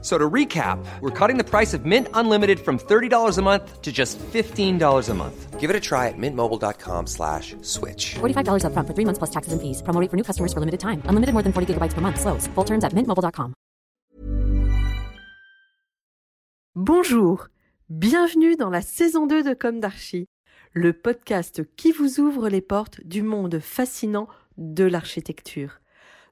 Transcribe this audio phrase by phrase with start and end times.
[0.00, 3.90] So to recap, we're cutting the price of Mint Unlimited from $30 a month to
[3.90, 5.58] just $15 a month.
[5.58, 8.14] Give it a try at mintmobile.com slash switch.
[8.20, 9.82] $45 upfront for three months plus taxes and fees.
[9.82, 11.02] Promo rate for new customers for limited time.
[11.08, 12.20] Unlimited more than 40 gigabytes per month.
[12.20, 12.46] Slows.
[12.54, 13.54] Full terms at mintmobile.com.
[16.76, 17.48] Bonjour.
[17.90, 20.28] Bienvenue dans la saison 2 de Comme d'Archie,
[20.74, 25.80] le podcast qui vous ouvre les portes du monde fascinant de l'architecture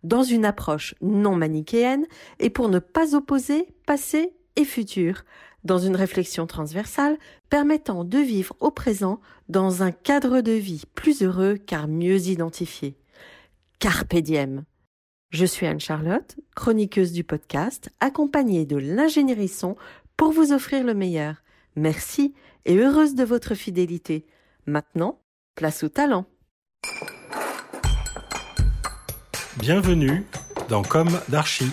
[0.06, 2.06] dans une approche non manichéenne
[2.38, 5.24] et pour ne pas opposer passé et futur,
[5.64, 7.19] dans une réflexion transversale
[7.51, 12.97] permettant de vivre au présent dans un cadre de vie plus heureux car mieux identifié.
[13.78, 14.64] Carpe diem.
[15.30, 19.77] Je suis Anne-Charlotte, chroniqueuse du podcast, accompagnée de l'ingénierie son
[20.16, 21.42] pour vous offrir le meilleur.
[21.75, 22.33] Merci
[22.64, 24.25] et heureuse de votre fidélité.
[24.66, 25.20] Maintenant,
[25.56, 26.27] place au talent.
[29.59, 30.23] Bienvenue
[30.69, 31.71] dans Comme d'Archie.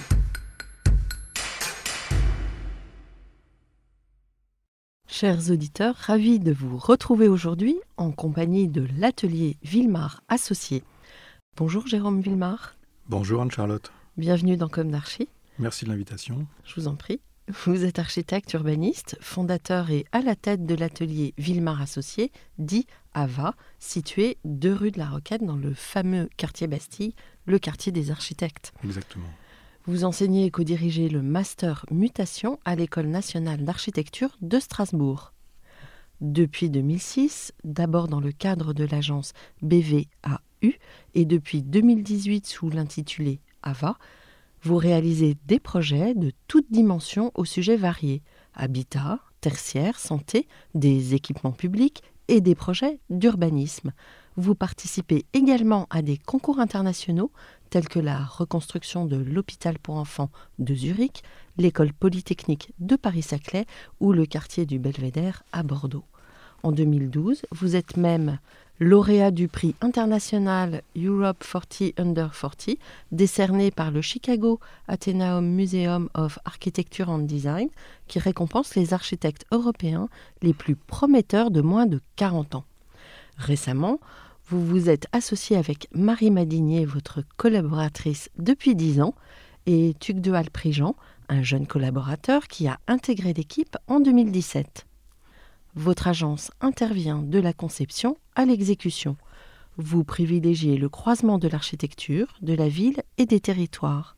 [5.06, 10.84] Chers auditeurs, ravis de vous retrouver aujourd'hui en compagnie de l'atelier Villemar Associé.
[11.58, 12.78] Bonjour Jérôme Villemar.
[13.10, 13.92] Bonjour Anne-Charlotte.
[14.16, 15.28] Bienvenue dans Comme d'Archie.
[15.60, 16.48] Merci de l'invitation.
[16.64, 17.20] Je vous en prie.
[17.50, 23.54] Vous êtes architecte urbaniste, fondateur et à la tête de l'atelier Villemar Associé, dit AVA,
[23.80, 28.72] situé deux rue de la Roquette dans le fameux quartier Bastille, le quartier des architectes.
[28.86, 29.28] Exactement.
[29.86, 35.34] Vous enseignez et co-dirigez le master mutation à l'École nationale d'architecture de Strasbourg.
[36.22, 40.72] Depuis 2006, d'abord dans le cadre de l'agence BVAU
[41.14, 43.98] et depuis 2018 sous l'intitulé AVA,
[44.64, 48.24] vous réalisez des projets de toutes dimensions aux sujets variés
[48.56, 53.92] habitat, tertiaire, santé, des équipements publics et des projets d'urbanisme.
[54.38, 57.32] Vous participez également à des concours internationaux
[57.70, 60.30] tels que la reconstruction de l'hôpital pour enfants
[60.60, 61.24] de Zurich,
[61.58, 63.66] l'école polytechnique de Paris-Saclay
[64.00, 66.06] ou le quartier du Belvédère à Bordeaux.
[66.64, 68.40] En 2012, vous êtes même
[68.84, 72.78] lauréat du prix international Europe 40 Under 40,
[73.12, 77.70] décerné par le Chicago Athenaeum Museum of Architecture and Design,
[78.08, 80.10] qui récompense les architectes européens
[80.42, 82.66] les plus prometteurs de moins de 40 ans.
[83.38, 84.00] Récemment,
[84.48, 89.16] vous vous êtes associé avec Marie Madinier, votre collaboratrice depuis 10 ans,
[89.66, 90.96] et Tuc de Alprigean,
[91.30, 94.86] un jeune collaborateur qui a intégré l'équipe en 2017.
[95.76, 99.18] Votre agence intervient de la conception à l'exécution.
[99.78, 104.16] Vous privilégiez le croisement de l'architecture, de la ville et des territoires.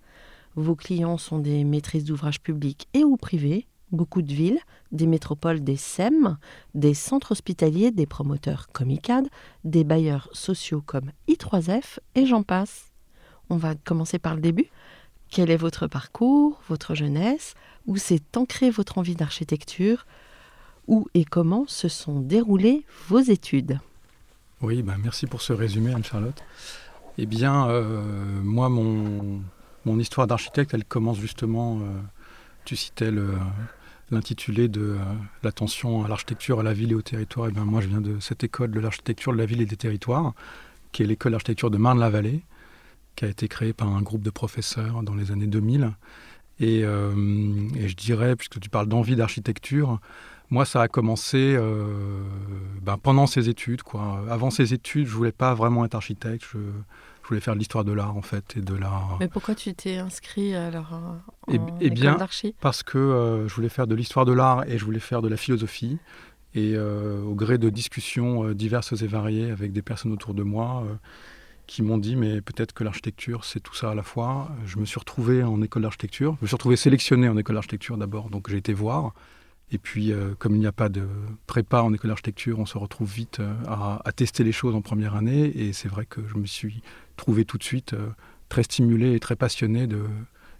[0.55, 4.59] Vos clients sont des maîtrises d'ouvrages publics et ou privés, beaucoup de villes,
[4.91, 6.37] des métropoles des SEM,
[6.73, 9.29] des centres hospitaliers, des promoteurs comme ICAD,
[9.63, 12.91] des bailleurs sociaux comme I3F et j'en passe.
[13.49, 14.69] On va commencer par le début.
[15.29, 17.53] Quel est votre parcours, votre jeunesse?
[17.87, 20.05] Où s'est ancrée votre envie d'architecture?
[20.87, 23.79] Où et comment se sont déroulées vos études
[24.61, 26.41] Oui, ben merci pour ce résumé, Anne-Charlotte.
[27.17, 28.01] Eh bien, euh,
[28.43, 31.83] moi, mon, histoire d'architecte, elle commence justement, euh,
[32.65, 33.11] tu citais
[34.11, 34.97] l'intitulé de euh,
[35.43, 37.47] l'attention à l'architecture, à la ville et au territoire.
[37.47, 39.77] Eh bien, moi, je viens de cette école de l'architecture de la ville et des
[39.77, 40.33] territoires,
[40.91, 42.41] qui est l'école d'architecture de Marne-la-Vallée,
[43.15, 45.91] qui a été créée par un groupe de professeurs dans les années 2000.
[46.59, 49.99] Et, et je dirais, puisque tu parles d'envie d'architecture,
[50.49, 52.21] moi, ça a commencé euh,
[52.81, 53.83] ben, pendant ces études.
[53.83, 54.23] Quoi.
[54.29, 56.45] Avant ces études, je voulais pas vraiment être architecte.
[56.53, 56.59] Je,
[57.27, 59.17] voulais faire de l'histoire de l'art, en fait, et de l'art.
[59.19, 61.17] Mais pourquoi tu t'es inscrit alors en
[61.51, 62.17] eh, eh bien,
[62.61, 65.27] parce que euh, je voulais faire de l'histoire de l'art et je voulais faire de
[65.27, 65.97] la philosophie.
[66.53, 70.85] Et euh, au gré de discussions diverses et variées avec des personnes autour de moi
[71.65, 74.51] qui m'ont dit mais peut-être que l'architecture c'est tout ça à la fois.
[74.67, 76.35] Je me suis retrouvé en école d'architecture.
[76.39, 79.13] Je me suis retrouvé sélectionné en école d'architecture d'abord, donc j'ai été voir.
[79.71, 81.07] Et puis, euh, comme il n'y a pas de
[81.47, 85.15] prépa en école d'architecture, on se retrouve vite euh, à, tester les choses en première
[85.15, 85.45] année.
[85.55, 86.81] Et c'est vrai que je me suis
[87.17, 88.09] trouvé tout de suite euh,
[88.47, 89.87] très stimulé et très passionné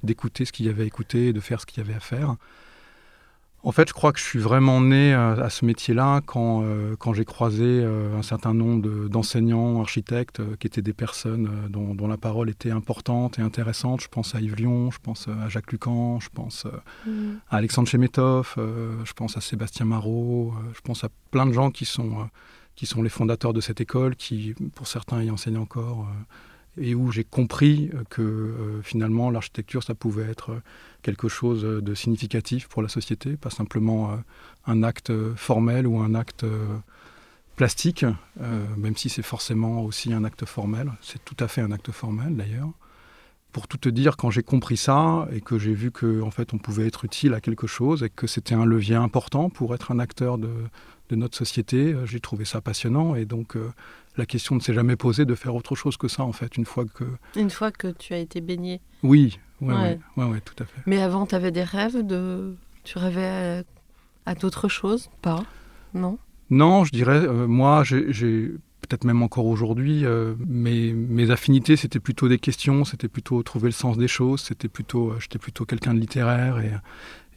[0.04, 2.00] d'écouter ce qu'il y avait à écouter et de faire ce qu'il y avait à
[2.00, 2.36] faire.
[3.66, 6.96] En fait, je crois que je suis vraiment né euh, à ce métier-là quand, euh,
[7.00, 12.18] quand j'ai croisé euh, un certain nombre d'enseignants, architectes, qui étaient des personnes dont, la
[12.18, 14.02] parole était importante et intéressante.
[14.02, 16.68] Je pense à Yves Lyon, je pense à Jacques Lucan, je pense
[17.08, 17.38] mm.
[17.50, 21.86] à Alexandre Chemetov, je pense à Sébastien Marot, je pense à plein de gens qui
[21.86, 22.30] sont,
[22.76, 26.08] qui sont les fondateurs de cette école, qui, pour certains, y enseignent encore
[26.78, 30.62] et où j'ai compris que euh, finalement l'architecture, ça pouvait être
[31.02, 34.16] quelque chose de significatif pour la société, pas simplement euh,
[34.66, 36.66] un acte formel ou un acte euh,
[37.56, 38.06] plastique,
[38.76, 40.92] même si c'est forcément aussi un acte formel.
[41.00, 42.70] C'est tout à fait un acte formel d'ailleurs.
[43.54, 46.54] Pour tout te dire, quand j'ai compris ça et que j'ai vu que en fait
[46.54, 49.92] on pouvait être utile à quelque chose et que c'était un levier important pour être
[49.92, 50.50] un acteur de,
[51.08, 53.56] de notre société, j'ai trouvé ça passionnant et donc
[54.18, 56.66] la question ne s'est jamais posée de faire autre chose que ça, en fait, une
[56.66, 57.04] fois que...
[57.36, 58.82] Une fois que tu as été baigné.
[59.04, 60.00] Oui, oui, ouais.
[60.18, 60.82] Ouais, tout à fait.
[60.86, 62.56] Mais avant, tu avais des rêves de...
[62.84, 63.64] Tu rêvais
[64.26, 65.44] à, d'autres choses Pas?
[65.94, 66.18] Non?
[66.50, 68.52] Non, je dirais, euh, moi, j'ai...
[68.88, 73.70] Peut-être même encore aujourd'hui, euh, mes, mes, affinités, c'était plutôt des questions, c'était plutôt trouver
[73.70, 76.72] le sens des choses, c'était plutôt, euh, j'étais plutôt quelqu'un de littéraire et,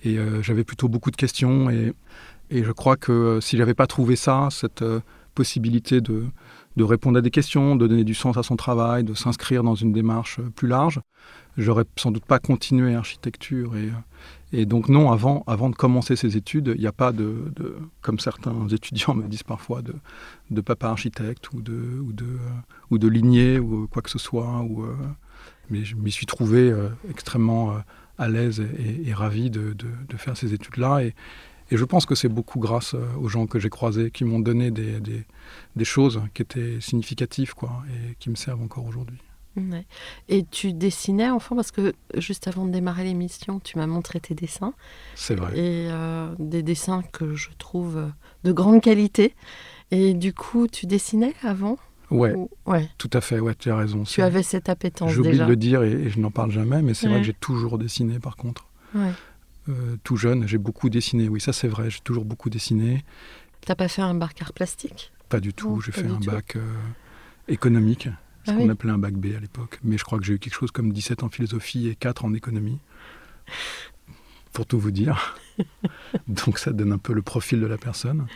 [0.04, 1.70] et j'avais plutôt beaucoup de questions.
[1.70, 1.94] Et,
[2.50, 4.84] et je crois que si j'avais pas trouvé ça, cette
[5.34, 6.26] possibilité de,
[6.78, 9.74] de répondre à des questions, de donner du sens à son travail, de s'inscrire dans
[9.74, 11.00] une démarche euh, plus large.
[11.58, 13.76] J'aurais sans doute pas continué architecture.
[13.76, 13.92] Et, euh,
[14.52, 17.52] et donc non, avant, avant de commencer ces études, il n'y a pas de,
[18.00, 19.92] comme certains étudiants me disent parfois, de,
[20.50, 24.20] de papa architecte ou de, ou, de, euh, ou de lignée ou quoi que ce
[24.20, 24.60] soit.
[24.60, 24.86] Ou,
[25.68, 26.72] mais je m'y suis trouvé
[27.10, 27.76] extrêmement
[28.16, 28.62] à l'aise
[29.04, 31.00] et, ravi de, de, faire ces études-là.
[31.70, 34.40] Et je pense que c'est beaucoup grâce euh, aux gens que j'ai croisés qui m'ont
[34.40, 39.18] donné des, des, choses qui étaient significatives quoi, et qui me servent encore aujourd'hui.
[40.28, 44.34] Et tu dessinais enfant parce que juste avant de démarrer l'émission, tu m'as montré tes
[44.34, 44.74] dessins.
[45.14, 45.52] C'est vrai.
[45.58, 48.08] Et euh, des dessins que je trouve euh,
[48.44, 49.34] de grande qualité.
[49.90, 51.78] Et du coup, tu dessinais avant
[52.10, 52.34] Ouais,
[52.64, 54.04] ouais, tout à fait, ouais, tu as raison.
[54.04, 55.12] Tu avais cette appétence.
[55.12, 57.34] J'oublie de le dire et, et je n'en parle jamais, mais c'est vrai que j'ai
[57.34, 58.66] toujours dessiné par contre.
[58.94, 59.12] Ouais.
[59.68, 61.28] Euh, tout jeune, j'ai beaucoup dessiné.
[61.28, 63.04] Oui, ça c'est vrai, j'ai toujours beaucoup dessiné.
[63.60, 65.12] T'as pas fait un bac art plastique?
[65.28, 66.62] Pas du tout, j'ai fait un bac euh,
[67.48, 68.08] économique,
[68.44, 69.78] ce ah qu'on appelait un bac B à l'époque.
[69.84, 72.32] Mais je crois que j'ai eu quelque chose comme 17 en philosophie et 4 en
[72.32, 72.78] économie.
[74.52, 75.36] Pour tout vous dire.
[76.28, 78.26] Donc ça donne un peu le profil de la personne.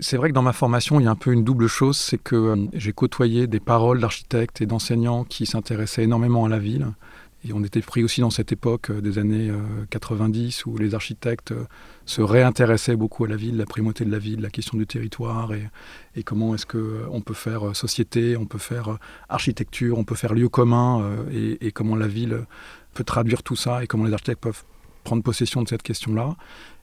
[0.00, 2.18] C'est vrai que dans ma formation, il y a un peu une double chose, c'est
[2.18, 6.88] que euh, j'ai côtoyé des paroles d'architectes et d'enseignants qui s'intéressaient énormément à la ville,
[7.52, 9.50] on était pris aussi dans cette époque euh, des années
[9.90, 11.64] 90 euh, où les architectes euh,
[12.04, 15.52] se réintéressaient beaucoup à la ville, la primauté de la ville, la question du territoire
[15.52, 15.68] et,
[16.24, 18.98] comment est-ce qu'on peut faire société, on peut faire
[19.28, 22.46] architecture, on peut faire lieu commun et, comment la ville
[22.94, 24.64] peut traduire tout ça et comment les architectes peuvent
[25.04, 26.36] prendre possession de cette question-là.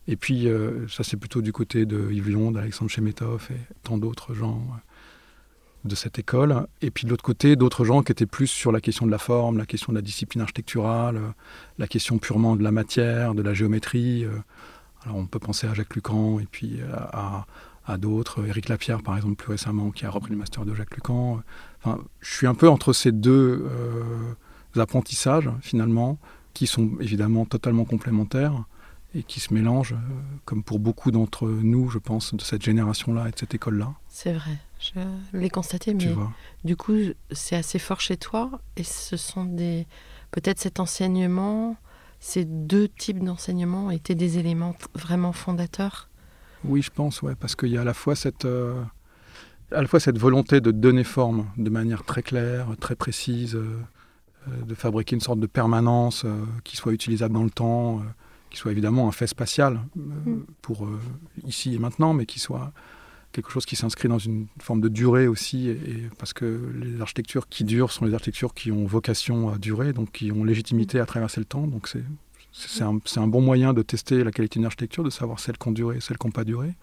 [0.07, 0.48] Et puis,
[0.88, 4.62] ça, c'est plutôt du côté de Yves Lyon, d'Alexandre Chemetov et tant d'autres gens
[5.85, 6.68] de cette école.
[6.81, 9.18] Et puis de l'autre côté, d'autres gens qui étaient plus sur la question de la
[9.18, 11.30] forme, la question de la discipline architecturale, euh,
[11.77, 14.25] la question purement de la matière, de la géométrie.
[14.25, 14.31] Euh.
[15.06, 16.80] Alors on peut penser à Jacques Lucan et puis
[17.85, 20.95] à, d'autres, Éric Lapierre par exemple plus récemment, qui a repris le master de Jacques
[20.95, 21.41] Lucan.
[21.83, 26.18] Enfin, je suis un peu entre ces deux euh, apprentissages finalement,
[26.53, 28.63] qui sont évidemment totalement complémentaires
[29.15, 29.95] et qui se mélangent,
[30.45, 33.94] comme pour beaucoup d'entre nous, je pense, de cette génération-là et de cette école-là.
[34.07, 34.57] C'est vrai.
[34.80, 36.13] Je l'ai constaté, mais
[36.63, 36.98] du coup,
[37.31, 38.60] c'est assez fort chez toi.
[38.75, 39.88] Et ce sont des.
[40.31, 41.77] Peut-être cet enseignement,
[42.24, 46.10] ces deux types d'enseignement étaient des éléments vraiment fondateurs?
[46.63, 48.45] Oui, je pense, ouais, parce qu'il y a à la fois cette.
[48.45, 48.81] Euh,
[49.71, 53.77] à la fois cette volonté de donner forme de manière très claire, très précise, euh,
[54.48, 56.25] euh, de fabriquer une sorte de permanence
[56.63, 58.01] qui soit utilisable dans le temps,
[58.53, 60.41] qui soit évidemment un fait spatial mm.
[60.62, 60.88] pour
[61.45, 62.72] ici et maintenant, mais qui soit
[63.33, 67.50] quelque chose qui s'inscrit dans une forme de durée aussi, et, parce que les architectures
[67.50, 71.05] qui durent sont les architectures qui ont vocation à durer, donc qui ont légitimité à
[71.05, 71.67] traverser le temps.
[71.67, 72.03] Donc c'est
[72.53, 75.67] c'est un, un, bon moyen de tester la qualité d'une architecture, de savoir celles qui
[75.67, 76.75] ont duré et celles qui n'ont pas duré.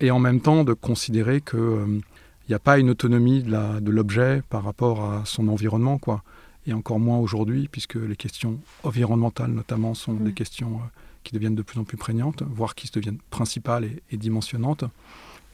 [0.00, 4.42] Et en même temps de considérer qu'il n'y euh, a pas une autonomie de l'objet
[4.48, 5.98] par rapport à son environnement.
[5.98, 6.24] quoi.
[6.66, 10.86] Et encore moins aujourd'hui, puisque les questions environnementales notamment sont des questions euh,
[11.24, 14.84] qui deviennent de plus en plus prégnantes, voire qui se deviennent principales et, et dimensionnantes.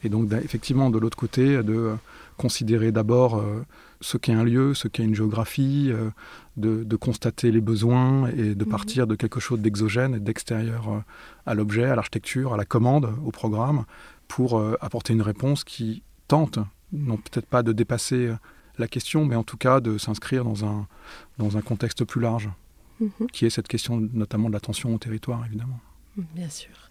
[0.03, 1.95] Et donc, effectivement, de l'autre côté, de
[2.37, 3.65] considérer d'abord euh,
[3.99, 6.09] ce qu'est un lieu, ce qu'est une géographie, euh,
[6.55, 8.71] de, constater les besoins et de mhm.
[8.71, 11.03] partir de quelque chose d'exogène et d'extérieur
[11.45, 13.85] à l'objet, à l'architecture, à la commande, au programme,
[14.27, 16.59] pour apporter une réponse qui tente,
[16.93, 18.31] non peut-être pas de dépasser
[18.79, 20.87] la question, mais en tout cas de s'inscrire dans un,
[21.37, 22.49] dans un contexte plus large,
[22.99, 23.27] mhm.
[23.31, 25.79] qui est cette question notamment de l'attention au territoire, évidemment.
[26.35, 26.89] Bien sûr.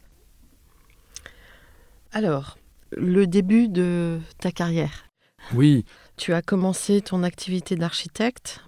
[2.12, 2.58] Alors,
[2.96, 5.04] le début de ta carrière.
[5.54, 5.84] Oui.
[6.16, 8.64] Tu as commencé ton activité d'architecte.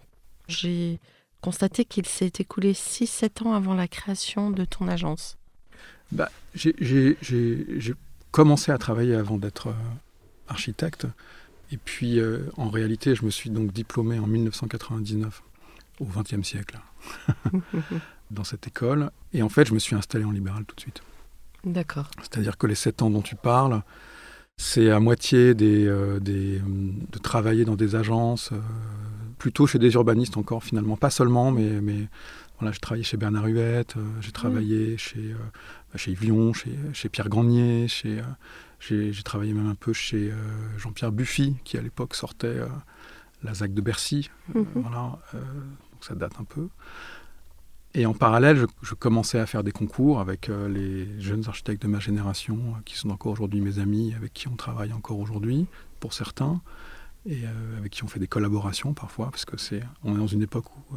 [0.48, 1.00] J'ai
[1.40, 5.36] constaté qu'il s'est écoulé 6-7 ans avant la création de ton agence.
[6.12, 7.16] Bah, j'ai
[8.30, 9.74] commencé à travailler avant d'être euh,
[10.48, 11.06] architecte.
[11.72, 15.42] Et puis, euh, en réalité, je me suis donc diplômé en 1999,
[16.00, 16.78] au XXe siècle,
[18.30, 19.10] dans cette école.
[19.32, 21.02] Et en fait, je me suis installé en libéral tout de suite.
[21.64, 22.10] D'accord.
[22.18, 23.82] C'est-à-dire que les sept ans dont tu parles,
[24.56, 28.58] c'est à moitié des, euh, des, de travailler dans des agences, euh,
[29.38, 32.08] plutôt chez des urbanistes encore finalement, pas seulement, mais, mais
[32.58, 35.34] voilà, j'ai travaillé chez Bernard Huette, j'ai travaillé chez,
[35.92, 38.20] bah, chez Yves Lion, chez, chez Pierre Granier, chez,
[38.80, 40.34] j'ai travaillé même un peu chez euh,
[40.78, 42.66] Jean-Pierre Buffy, qui à l'époque sortait euh,
[43.42, 44.30] la ZAC de Bercy.
[44.56, 44.82] Euh, Mhm.
[44.82, 46.68] voilà, donc ça date un peu.
[47.92, 51.82] Et en parallèle, je, je commençais à faire des concours avec euh, les jeunes architectes
[51.82, 55.18] de ma génération, euh, qui sont encore aujourd'hui mes amis, avec qui on travaille encore
[55.18, 55.66] aujourd'hui,
[55.98, 56.60] pour certains,
[57.26, 60.28] et euh, avec qui on fait des collaborations parfois, parce que c'est, on est dans
[60.28, 60.94] une époque où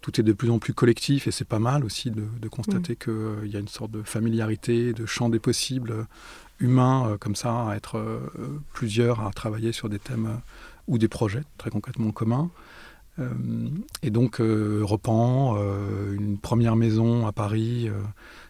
[0.00, 2.96] tout est de plus en plus collectif, et c'est pas mal aussi de, de constater
[2.96, 6.06] qu'il y a une sorte de familiarité, de champ des possibles
[6.60, 8.20] humains, euh, comme ça, à être euh,
[8.72, 10.36] plusieurs à travailler sur des thèmes euh,
[10.86, 12.50] ou des projets très concrètement communs.
[14.02, 14.82] Et donc, euh,
[16.12, 17.90] une première maison à Paris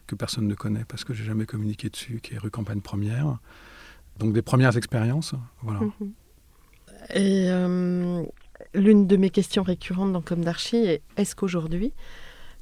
[0.07, 3.39] que personne ne connaît parce que j'ai jamais communiqué dessus, qui est rue Campagne Première.
[4.21, 5.35] Donc, des premières expériences.
[5.63, 5.81] Voilà.
[5.81, 6.13] Mhm.
[7.17, 7.49] Et
[8.75, 11.93] l'une de mes questions récurrentes dans Comme d'Archie est est-ce qu'aujourd'hui,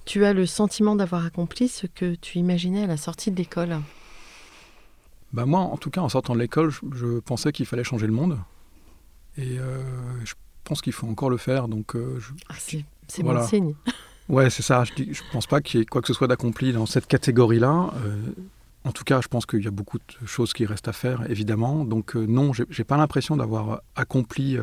[0.06, 3.76] tu as le sentiment d'avoir accompli ce que tu imaginais à la sortie de l'école?
[5.32, 8.06] Bah, moi, en tout cas, en sortant de l'école, je, je pensais qu'il fallait changer
[8.06, 8.38] le monde.
[9.36, 9.82] Et euh,
[10.24, 11.68] je pense qu'il faut encore le faire.
[11.68, 13.40] Donc, euh, je- Ah, C'est c'est Voilà.
[13.40, 13.74] bon signe.
[14.28, 14.84] Ouais, c'est ça.
[14.84, 17.90] Je ne pense pas qu'il y ait quoi que ce soit d'accompli dans cette catégorie-là.
[18.04, 18.14] Euh,
[18.84, 21.30] en tout cas, je pense qu'il y a beaucoup de choses qui restent à faire,
[21.30, 21.82] évidemment.
[21.86, 24.58] Donc non, j'ai j'ai pas l'impression d'avoir accompli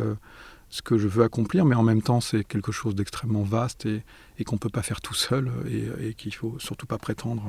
[0.69, 4.03] ce que je veux accomplir, mais en même temps, c'est quelque chose d'extrêmement vaste et,
[4.37, 7.43] et qu'on ne peut pas faire tout seul et, et qu'il faut surtout pas prétendre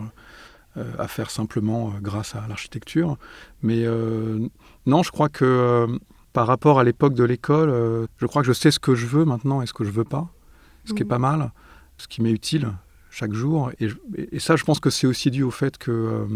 [0.99, 3.16] à faire simplement euh, grâce à l'architecture.
[3.62, 4.49] Mais euh,
[4.87, 5.99] non, je crois que euh,
[6.33, 9.06] par rapport à l'époque de l'école, euh, je crois que je sais ce que je
[9.06, 10.28] veux maintenant et ce que je veux pas,
[10.85, 11.09] ce qui est Mhm.
[11.11, 11.52] pas mal
[11.99, 12.68] ce qui m'est utile
[13.11, 13.71] chaque jour.
[13.80, 16.26] Et, ça, je pense que c'est aussi dû au fait que euh,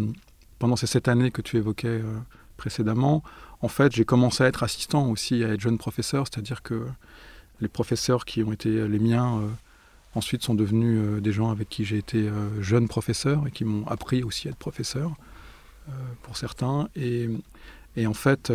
[0.59, 2.19] pendant ces sept années que tu évoquais euh,
[2.57, 3.23] précédemment,
[3.61, 6.87] en fait, j'ai commencé à être assistant aussi, à être jeune professeur, c'est-à-dire que
[7.61, 9.49] les professeurs qui ont été les miens euh,
[10.14, 13.64] ensuite sont devenus euh, des gens avec qui j'ai été euh, jeune professeur et qui
[13.64, 15.12] m'ont appris aussi à être professeur,
[15.88, 16.88] euh, pour certains.
[16.97, 17.29] Et,
[17.97, 18.52] et en fait,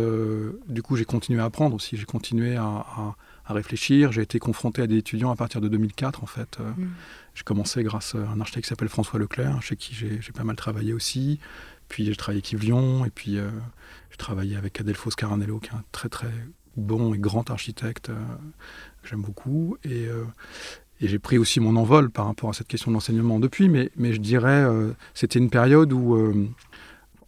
[0.68, 3.16] du coup, j'ai continué à apprendre aussi, j'ai continué à, à-
[3.48, 4.10] à réfléchir.
[4.10, 6.58] J'ai été confronté à des étudiants à partir de 2004, en fait.
[6.58, 6.86] Mm.
[7.34, 10.56] J'ai commencé grâce à un architecte qui s'appelle François Leclerc, chez qui j'ai pas mal
[10.56, 11.38] travaillé aussi.
[11.88, 13.48] Puis j'ai travaillé avec Yves Lyon, et puis euh,
[14.10, 16.32] j'ai travaillé avec Adelphos Caranello, qui est un très très
[16.76, 18.14] bon et grand architecte euh,
[19.02, 19.76] que j'aime beaucoup.
[19.84, 20.24] Et, euh,
[21.00, 23.90] et j'ai pris aussi mon envol par rapport à cette question de l'enseignement depuis, mais,
[23.96, 26.48] mais je dirais, euh, c'était une période où, euh,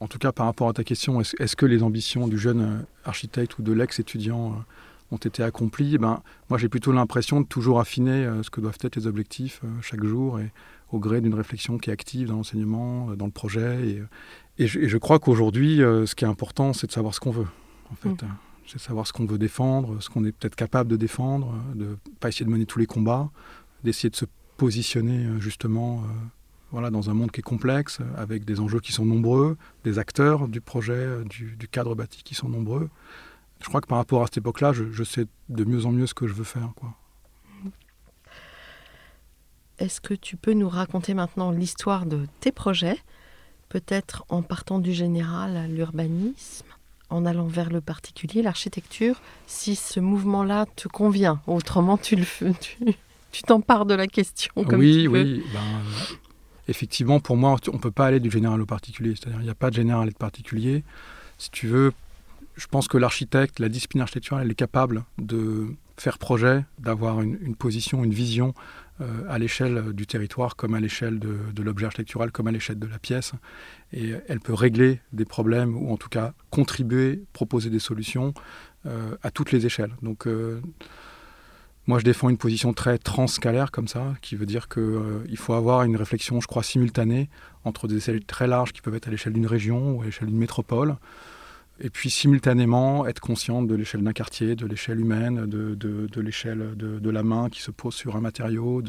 [0.00, 2.82] en tout cas par rapport à ta question, est-ce que les ambitions du jeune euh,
[3.04, 5.96] architecte ou de l'ex-étudiant euh, ont été accomplies?
[5.96, 9.62] Eh ben, Moi, j'ai plutôt l'impression de toujours affiner ce que doivent être les objectifs
[9.80, 10.50] chaque jour et
[10.92, 13.88] au gré d'une réflexion qui est active dans l'enseignement, dans le projet.
[13.88, 14.02] Et,
[14.62, 17.30] et je, et je crois qu'aujourd'hui, ce qui est important, c'est de savoir ce qu'on
[17.30, 17.46] veut,
[17.90, 18.10] en fait.
[18.10, 18.16] Mm.
[18.22, 18.26] Euh,
[18.66, 21.96] C'est de savoir ce qu'on veut défendre, ce qu'on est peut-être capable de défendre, de
[22.20, 23.30] pas essayer de mener tous les combats,
[23.84, 24.24] d'essayer de se
[24.56, 26.06] positionner euh, justement euh,
[26.70, 29.98] voilà, dans un monde qui est complexe, euh, avec des enjeux qui sont nombreux, des
[29.98, 32.90] acteurs du projet, du, cadre bâti qui sont nombreux.
[33.62, 36.14] Je crois que par rapport à cette époque-là, je, sais de mieux en mieux ce
[36.14, 36.70] que je veux faire.
[36.76, 36.94] Quoi.
[39.78, 42.98] Est-ce que tu peux nous raconter maintenant l'histoire de tes projets,
[43.68, 46.66] peut-être en partant du général à l'urbanisme,
[47.10, 52.52] en allant vers le particulier, l'architecture, si ce mouvement-là te convient Autrement, tu le fais-
[53.32, 55.42] tu t'empares de la question comme oui, tu oui.
[55.52, 56.14] ben, euh,
[56.68, 59.14] effectivement, pour moi, on ne peut pas aller du général au particulier.
[59.16, 60.84] C'est-à-dire, il n'y a pas de général et de particulier.
[61.38, 61.92] Si tu veux,
[62.56, 67.38] je pense que l'architecte, la discipline architecturale, elle est capable de faire projet, d'avoir une,
[67.42, 68.54] une position, une vision
[69.00, 72.78] euh, à l'échelle du territoire, comme à l'échelle de, de l'objet architectural, comme à l'échelle
[72.78, 73.32] de la pièce.
[73.92, 78.34] Et elle peut régler des problèmes, ou en tout cas contribuer, proposer des solutions
[78.86, 79.92] euh, à toutes les échelles.
[80.02, 80.60] Donc, euh,
[81.88, 85.84] moi, je défends une position très transscalaire comme ça, qui veut dire qu'il faut avoir
[85.84, 87.30] une réflexion, je crois, simultanée
[87.64, 90.28] entre des échelles très larges qui peuvent être à l'échelle d'une région ou à l'échelle
[90.28, 90.96] d'une métropole,
[91.80, 96.98] et puis simultanément être conscient de l'échelle d'un quartier, de l'échelle humaine, de, l'échelle de,
[96.98, 98.82] de la main qui se pose sur un matériau,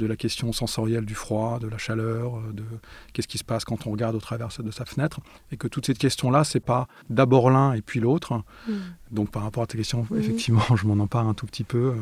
[0.00, 2.64] de la question sensorielle du froid, de la chaleur, de
[3.12, 5.20] qu'est-ce qui se passe quand on regarde au travers de sa fenêtre,
[5.52, 8.42] et que toutes ces questions-là, c'est pas d'abord l'un et puis l'autre.
[8.68, 8.72] Mm.
[9.12, 10.18] Donc par rapport à tes questions, Mhm.
[10.18, 11.94] effectivement, je m'en empare un tout petit peu euh,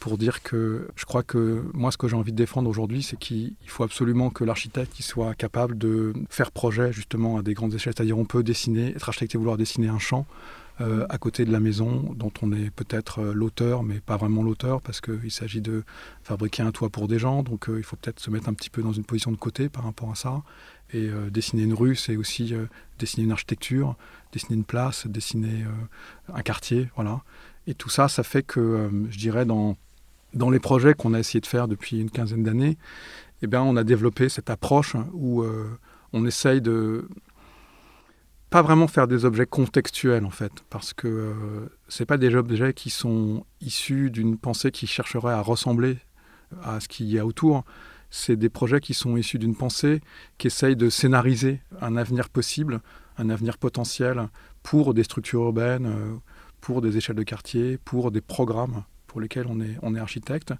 [0.00, 3.18] pour dire que je crois que moi, ce que j'ai envie de défendre aujourd'hui, c'est
[3.18, 7.74] qu'il il faut absolument que l'architecte soit capable de faire projet justement à des grandes
[7.74, 7.92] échelles.
[7.96, 10.26] C'est-à-dire on peut dessiner, être architecte et vouloir dessiner un champ,
[10.80, 14.42] euh, à côté de la maison, dont on est peut-être euh, l'auteur, mais pas vraiment
[14.42, 15.84] l'auteur, parce qu'il s'agit de
[16.22, 18.70] fabriquer un toit pour des gens, donc euh, il faut peut-être se mettre un petit
[18.70, 20.42] peu dans une position de côté par rapport à ça.
[20.94, 22.52] Et dessiner une rue, c'est aussi
[22.98, 23.96] dessiner une architecture,
[24.30, 25.64] dessiner une place, dessiner
[26.30, 27.22] un quartier, voilà.
[27.66, 29.78] Et tout ça, ça fait que, je dirais, dans,
[30.34, 32.76] dans les projets qu'on a essayé de faire depuis une quinzaine d'années,
[33.40, 35.42] eh bien, on a développé cette approche où
[36.12, 37.08] on essaye de
[38.52, 41.34] pas vraiment faire des objets contextuels en fait, parce que euh,
[41.88, 45.96] c'est pas des objets qui sont issus d'une pensée qui chercherait à ressembler
[46.62, 47.64] à ce qu'il y a autour.
[48.10, 50.02] C'est des projets qui sont issus d'une pensée
[50.36, 52.82] qui essaye de scénariser un avenir possible,
[53.16, 54.28] un avenir potentiel
[54.62, 56.14] pour des structures urbaines, euh,
[56.60, 60.52] pour des échelles de quartier, pour des programmes pour lesquels on est, on est architecte,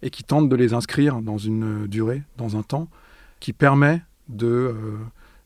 [0.00, 2.88] et qui tente de les inscrire dans une durée, dans un temps,
[3.40, 4.96] qui permet de euh,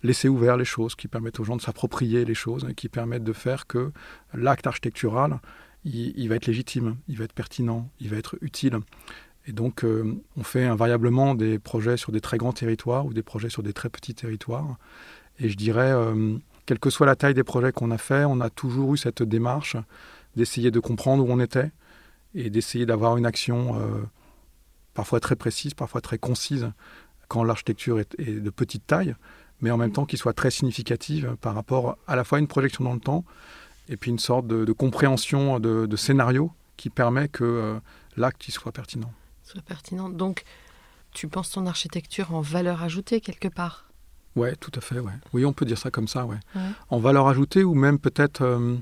[0.03, 3.25] laisser ouvert les choses, qui permettent aux gens de s'approprier les choses, et qui permettent
[3.25, 3.93] de faire que
[4.35, 5.41] l'acte architectural,
[5.85, 8.79] il, va être légitime, il va être pertinent, il va être utile.
[9.47, 13.23] Et donc, euh, on fait invariablement des projets sur des très grands territoires ou des
[13.23, 14.77] projets sur des très petits territoires.
[15.39, 18.41] Et je dirais, euh, quelle que soit la taille des projets qu'on a fait, on
[18.41, 19.77] a toujours eu cette démarche
[20.37, 21.73] d'essayer de comprendre où on était
[22.35, 24.03] et d'essayer d'avoir une action euh,
[24.95, 26.71] parfois très précise, parfois très concise,
[27.29, 29.15] quand l'architecture est de petite taille,
[29.63, 32.47] mais en même temps qui soit très significative par rapport à la fois à une
[32.49, 33.25] projection dans le temps
[33.89, 37.79] et puis une sorte de, de compréhension de, de, scénario qui permet que euh,
[38.17, 39.13] l'acte y soit pertinent.
[39.43, 40.09] Soit pertinent.
[40.09, 40.45] Donc,
[41.13, 43.87] tu penses ton architecture en valeur ajoutée quelque part?
[44.37, 45.01] Ouais, tout à fait.
[45.01, 45.13] Ouais.
[45.33, 46.25] Oui, on peut dire ça comme ça.
[46.25, 46.37] Ouais.
[46.55, 46.63] Ouais.
[46.89, 48.77] En valeur ajoutée ou même peut-être euh,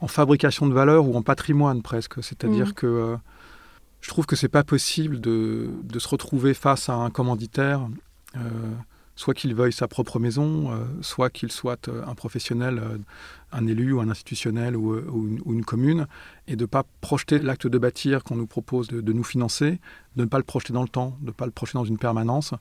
[0.00, 2.22] en fabrication de valeur ou en patrimoine presque.
[2.24, 2.72] C'est-à-dire Mhm.
[2.72, 3.16] que euh,
[4.00, 7.86] je trouve que c'est pas possible de, de se retrouver face à un commanditaire,
[8.36, 8.40] euh,
[9.16, 12.98] soit qu'il veuille sa propre maison, euh, soit qu'il soit euh, un professionnel, euh,
[13.52, 16.06] un élu ou un institutionnel ou, ou une, ou une commune,
[16.48, 19.78] et de ne pas projeter l'acte de bâtir qu'on nous propose de, de nous financer,
[20.16, 21.98] de ne pas le projeter dans le temps, de ne pas le projeter dans une
[21.98, 22.54] permanence,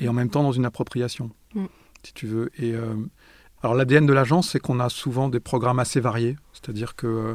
[0.00, 1.66] et en même temps dans une appropriation, Mm.
[2.02, 2.50] si tu veux.
[2.58, 2.94] Et euh,
[3.62, 7.34] alors l'ADN de l'agence, c'est qu'on a souvent des programmes assez variés, c'est-à-dire que euh,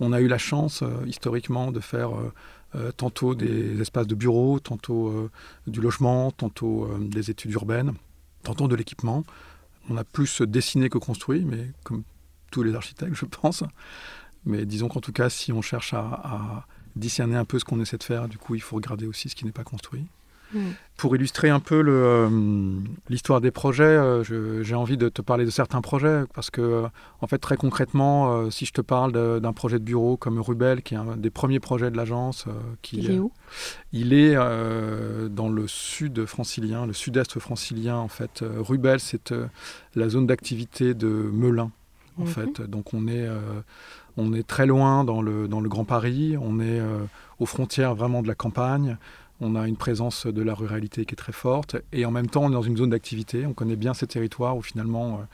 [0.00, 2.10] on a eu la chance historiquement de faire
[2.74, 5.30] euh, tantôt des espaces de bureaux, tantôt euh,
[5.66, 7.94] du logement, tantôt euh, des études urbaines,
[8.42, 9.24] tantôt de l'équipement.
[9.88, 12.02] On a plus dessiné que construit, mais comme
[12.50, 13.64] tous les architectes, je pense.
[14.44, 17.80] Mais disons qu'en tout cas, si on cherche à, à discerner un peu ce qu'on
[17.80, 20.06] essaie de faire, du coup, il faut regarder aussi ce qui n'est pas construit.
[20.52, 20.58] Mm.
[20.96, 22.28] Pour illustrer un peu le, euh,
[23.08, 26.88] l'histoire des projets, euh, j'ai envie de te parler de certains projets parce que, euh,
[27.22, 30.82] en fait, très concrètement, si je te parle de- d'un projet de bureau comme Rubel,
[30.82, 32.44] qui est un des premiers projets de l'agence,
[32.82, 33.32] qui Il est où?
[33.92, 38.44] Il est dans le sud francilien, le sud-est francilien en fait.
[38.58, 39.32] Rubel, c'est
[39.94, 41.70] la zone d'activité de Melun
[42.20, 42.60] en fait.
[42.60, 43.26] Donc on est,
[44.16, 46.98] on est très loin dans le, dans le Grand Paris, on est euh,
[47.38, 48.98] aux frontières vraiment de la campagne.
[49.40, 52.44] On a une présence de la ruralité qui est très forte et en même temps
[52.44, 53.46] on est dans une zone d'activité.
[53.46, 55.24] On connaît bien ces territoires où finalement, euh,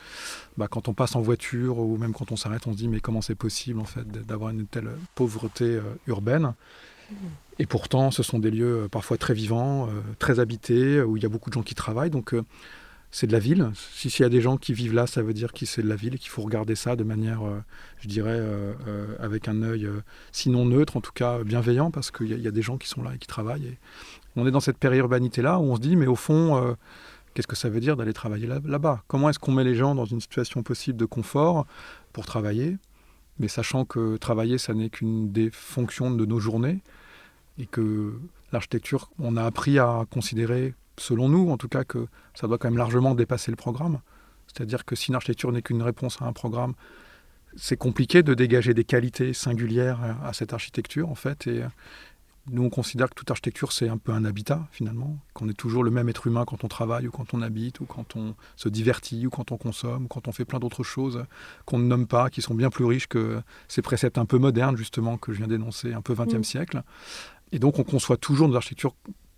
[0.57, 3.01] bah, quand on passe en voiture ou même quand on s'arrête, on se dit mais
[3.01, 6.55] comment c'est possible en fait d'avoir une telle pauvreté euh, urbaine?
[7.59, 9.89] Et pourtant, ce sont des lieux euh, parfois très vivants,
[10.19, 12.11] très habités, où il y a beaucoup de gens qui travaillent.
[12.11, 12.35] Donc,
[13.19, 13.71] c'est de la ville.
[13.75, 15.89] Si s'il y a des gens qui vivent là, ça veut dire que c'est de
[15.89, 17.61] la ville et qu'il faut regarder ça de manière, euh,
[18.01, 19.89] je dirais, euh, euh, avec un œil,
[20.33, 23.15] sinon neutre, en tout cas bienveillant, parce qu'il y, a- des gens qui sont là
[23.15, 23.79] et qui travaillent.
[24.37, 26.77] On est dans cette périurbanité-là où on se dit, mais au fond,
[27.33, 29.03] qu'est-ce que ça veut dire d'aller travailler là- là-bas?
[29.09, 31.67] Comment est-ce qu'on met les gens dans une situation possible de confort
[32.13, 32.77] pour travailler?
[33.39, 36.81] Mais sachant que travailler, ça n'est qu'une des fonctions de nos journées,
[37.59, 38.13] et que
[38.53, 42.69] l'architecture, on a appris à considérer, selon nous en tout cas, que ça doit quand
[42.69, 44.01] même largement dépasser le programme.
[44.47, 46.75] C'est-à-dire que si une architecture n'est qu'une réponse à un programme,
[47.57, 51.47] c'est compliqué de dégager des qualités singulières à, cette architecture, en fait.
[51.47, 51.69] Et euh,
[52.51, 55.83] nous, on considère que toute architecture, c'est un peu un habitat, finalement, qu'on est toujours
[55.83, 58.69] le même être humain quand on travaille, ou quand on habite, ou quand on se
[58.69, 61.25] divertit, ou quand on consomme, ou quand on fait plein d'autres choses
[61.65, 64.77] qu'on ne nomme pas, qui sont bien plus riches que ces préceptes un peu modernes,
[64.77, 66.45] justement, que je viens d'énoncer, un peu 20e Mm.
[66.45, 66.83] siècle.
[67.53, 68.95] Et donc, on conçoit toujours nos architectures,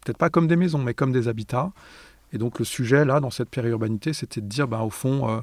[0.08, 1.70] peut-être pas comme des maisons, mais comme des habitats.
[2.32, 5.40] Et donc, le sujet, là, dans cette périurbanité, c'était de dire, ben, au fond, euh,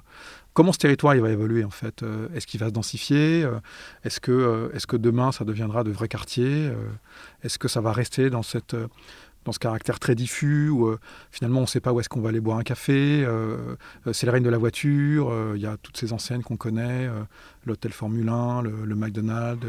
[0.54, 2.02] comment ce territoire il va évoluer, en fait?
[2.02, 3.44] Euh, Est-ce qu'il va se densifier?
[3.44, 3.60] Euh,
[4.04, 6.72] Est-ce que, euh, est-ce que demain, ça deviendra de vrais quartiers?
[7.44, 8.76] Est-ce que ça va rester dans cette...
[9.46, 10.98] dans ce caractère très diffus, où
[11.30, 13.24] finalement on ne sait pas où est-ce qu'on va aller boire un café,
[14.12, 17.08] c'est le règne de la voiture, il y a toutes ces enseignes qu'on connaît,
[17.64, 19.64] l'hôtel Formule 1, le, le McDonald's,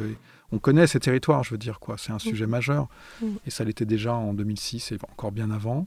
[0.52, 1.96] on connaît ces territoires, je veux dire, quoi.
[1.98, 2.88] c'est un sujet majeur,
[3.20, 3.26] Mm.
[3.46, 5.86] et ça l'était déjà en 2006 et encore bien avant.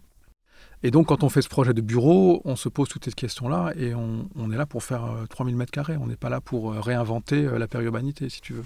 [0.83, 3.73] Et donc, quand on fait ce projet de bureau, on se pose toutes ces questions-là
[3.75, 5.97] et on, on, est là pour faire 3000 mètres carrés.
[5.97, 8.63] On n'est pas là pour réinventer la périurbanité, si tu veux.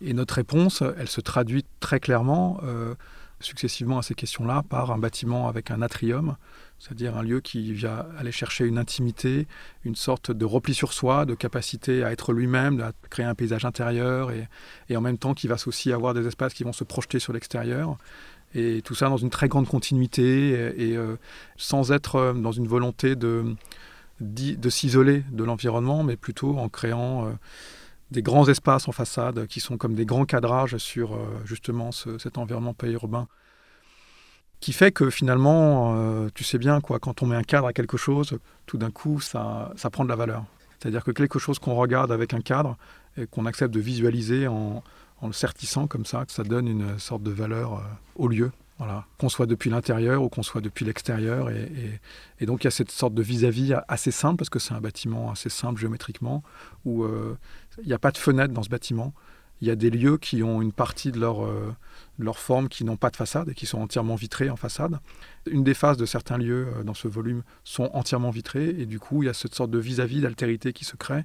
[0.00, 2.94] Et notre réponse, elle se traduit très clairement, euh,
[3.40, 6.36] successivement à ces questions-là, par un bâtiment avec un atrium,
[6.82, 9.46] c'est-à-dire un lieu qui vient aller chercher une intimité,
[9.84, 13.64] une sorte de repli sur soi, de capacité à être lui-même, à créer un paysage
[13.64, 17.20] intérieur, et, en même temps qui va aussi avoir des espaces qui vont se projeter
[17.20, 17.98] sur l'extérieur.
[18.54, 21.16] Et tout ça dans une très grande continuité et, euh,
[21.56, 23.54] sans être euh, dans une volonté de,
[24.20, 27.26] de s'isoler de l'environnement, mais plutôt en créant...
[27.26, 27.30] Euh,
[28.10, 32.76] des grands espaces en façade qui sont comme des grands cadrages sur justement cet environnement
[32.82, 33.26] urbain
[34.62, 37.72] qui fait que finalement, euh, tu sais bien, quoi, quand on met un cadre à
[37.72, 40.44] quelque chose, tout d'un coup, ça, ça prend de la valeur.
[40.78, 42.78] C'est-à-dire que quelque chose qu'on regarde avec un cadre
[43.16, 44.84] et qu'on accepte de visualiser en,
[45.20, 47.80] le sertissant comme ça, que ça donne une sorte de valeur euh,
[48.14, 48.52] au lieu.
[48.78, 49.04] Voilà.
[49.18, 51.50] Qu'on soit depuis l'intérieur ou qu'on soit depuis l'extérieur.
[51.50, 52.00] Et,
[52.40, 54.80] et, donc il y a cette sorte de vis-à-vis assez simple, parce que c'est un
[54.80, 56.44] bâtiment assez simple géométriquement,
[56.84, 57.04] où
[57.78, 59.12] il n'y a pas de fenêtre dans ce bâtiment.
[59.62, 61.72] Il y a des lieux qui ont une partie de leur, euh,
[62.34, 64.98] forme qui n'ont pas de façade et qui sont entièrement vitrés en façade.
[65.48, 68.98] Une des faces de certains lieux euh, dans ce volume sont entièrement vitrées et du
[68.98, 71.24] coup il y a cette sorte de vis-à-vis d'altérité qui se crée.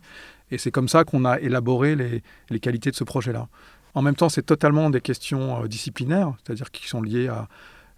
[0.51, 2.21] Et c'est comme ça qu'on a élaboré les,
[2.51, 3.47] les, qualités de ce projet-là.
[3.95, 7.47] En même temps, c'est totalement des questions euh, disciplinaires, c'est-à-dire qui sont liées à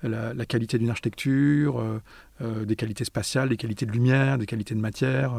[0.04, 1.84] la, qualité d'une architecture,
[2.40, 5.34] des qualités spatiales, des qualités de lumière, des qualités de matière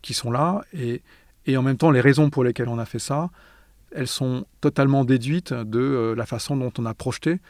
[0.00, 0.62] qui sont là.
[0.72, 1.02] Et,
[1.44, 3.28] et en même temps, les raisons pour lesquelles on a fait ça,
[3.94, 7.40] elles sont totalement déduites de euh, la façon dont on a projeté,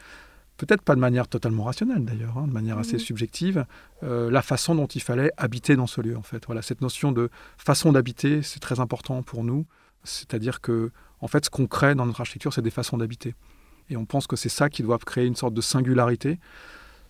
[0.57, 2.99] peut-être pas de manière totalement rationnelle d'ailleurs, hein, de manière assez mhm.
[2.99, 3.65] subjective,
[4.03, 6.45] euh, la façon dont il fallait habiter dans ce lieu en fait.
[6.45, 9.65] Voilà, cette notion de façon d'habiter, c'est très important pour nous.
[10.03, 13.35] C'est-à-dire que, en fait, ce qu'on crée dans notre architecture, c'est des façons d'habiter.
[13.89, 16.39] Et on pense que c'est ça qui doit créer une sorte de singularité.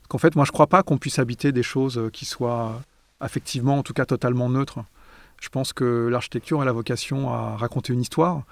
[0.10, 2.82] Qu'en fait, moi, je ne crois pas qu'on puisse habiter des choses qui soient
[3.22, 4.80] affectivement, en tout cas, totalement neutres.
[5.42, 8.44] Je pense que l'architecture a la vocation à raconter une histoire,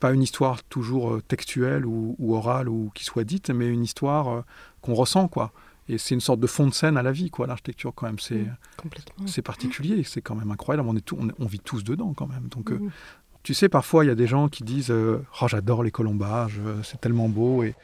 [0.00, 4.28] pas une histoire toujours euh, textuelle ou, orale ou qui soit dite, mais une histoire
[4.28, 4.40] euh,
[4.80, 5.52] qu'on ressent, quoi.
[5.88, 8.18] Et c'est une sorte de fond de scène à la vie, quoi, l'architecture, quand même.
[8.18, 8.46] C'est,
[8.84, 10.88] mmh, particulier, c'est quand même incroyable.
[10.88, 12.48] On, est tout, on, vit tous dedans, quand même.
[12.48, 12.80] Donc, euh,
[13.42, 17.00] tu sais, parfois, il y a des gens qui disent Oh, j'adore les colombages, c'est
[17.00, 17.64] tellement beau.
[17.64, 17.74] Et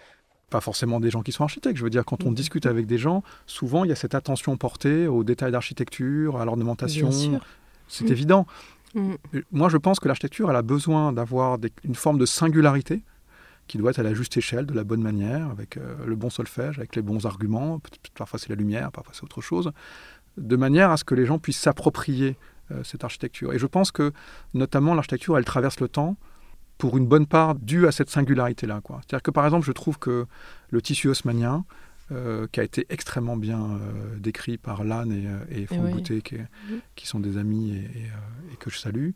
[0.51, 1.77] pas forcément des gens qui sont architectes.
[1.77, 2.35] Je veux dire, quand on mmh.
[2.35, 6.45] discute avec des gens, souvent, il y a cette attention portée aux détails d'architecture, à
[6.45, 7.11] l'ornementation,
[7.89, 8.47] c'est évident.
[8.95, 9.15] Mm.
[9.53, 13.03] Moi, je pense que l'architecture, a besoin d'avoir une forme de singularité
[13.67, 16.31] qui doit être à la juste échelle, de la bonne manière, avec euh, le bon
[16.31, 17.81] solfège, avec les bons arguments.
[18.17, 19.73] Parfois, c'est la lumière, parfois, c'est autre chose.
[20.37, 22.37] De manière à ce que les gens puissent s'approprier
[22.71, 23.53] euh, cette architecture.
[23.53, 24.13] Et je pense que,
[24.55, 26.17] notamment, l'architecture, elle traverse le temps
[26.79, 28.81] pour une bonne part due à cette singularité-là.
[28.87, 30.27] C'est-à-dire que, par exemple, je trouve que
[30.71, 31.65] le tissu haussmannien,
[32.13, 36.23] euh, qui a été extrêmement bien euh, décrit par Lannes et, euh, et Franck Boutet,
[36.23, 39.11] qui, sont des amis et, que je salue.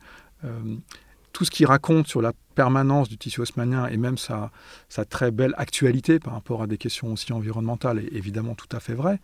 [1.33, 4.51] tout ce qui raconte sur la permanence du tissu haussmannien et même sa,
[4.89, 8.81] sa, très belle actualité par rapport à des questions aussi environnementales est évidemment tout à
[8.81, 9.21] fait vrai.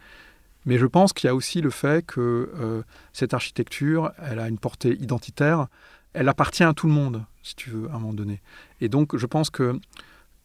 [0.64, 4.58] Mais je pense qu'il y a aussi le fait que cette architecture, elle a une
[4.58, 5.66] portée identitaire,
[6.12, 8.40] elle appartient à tout le monde, si tu veux, à un moment donné.
[8.80, 9.80] Et donc, je pense que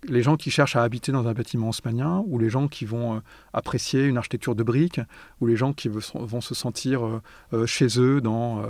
[0.07, 3.15] les gens qui cherchent à habiter dans un bâtiment haussmannien, ou les gens qui vont
[3.15, 3.19] euh,
[3.53, 4.99] apprécier une architecture de briques,
[5.39, 7.21] ou les gens qui vont se sentir euh,
[7.53, 8.63] euh, chez eux dans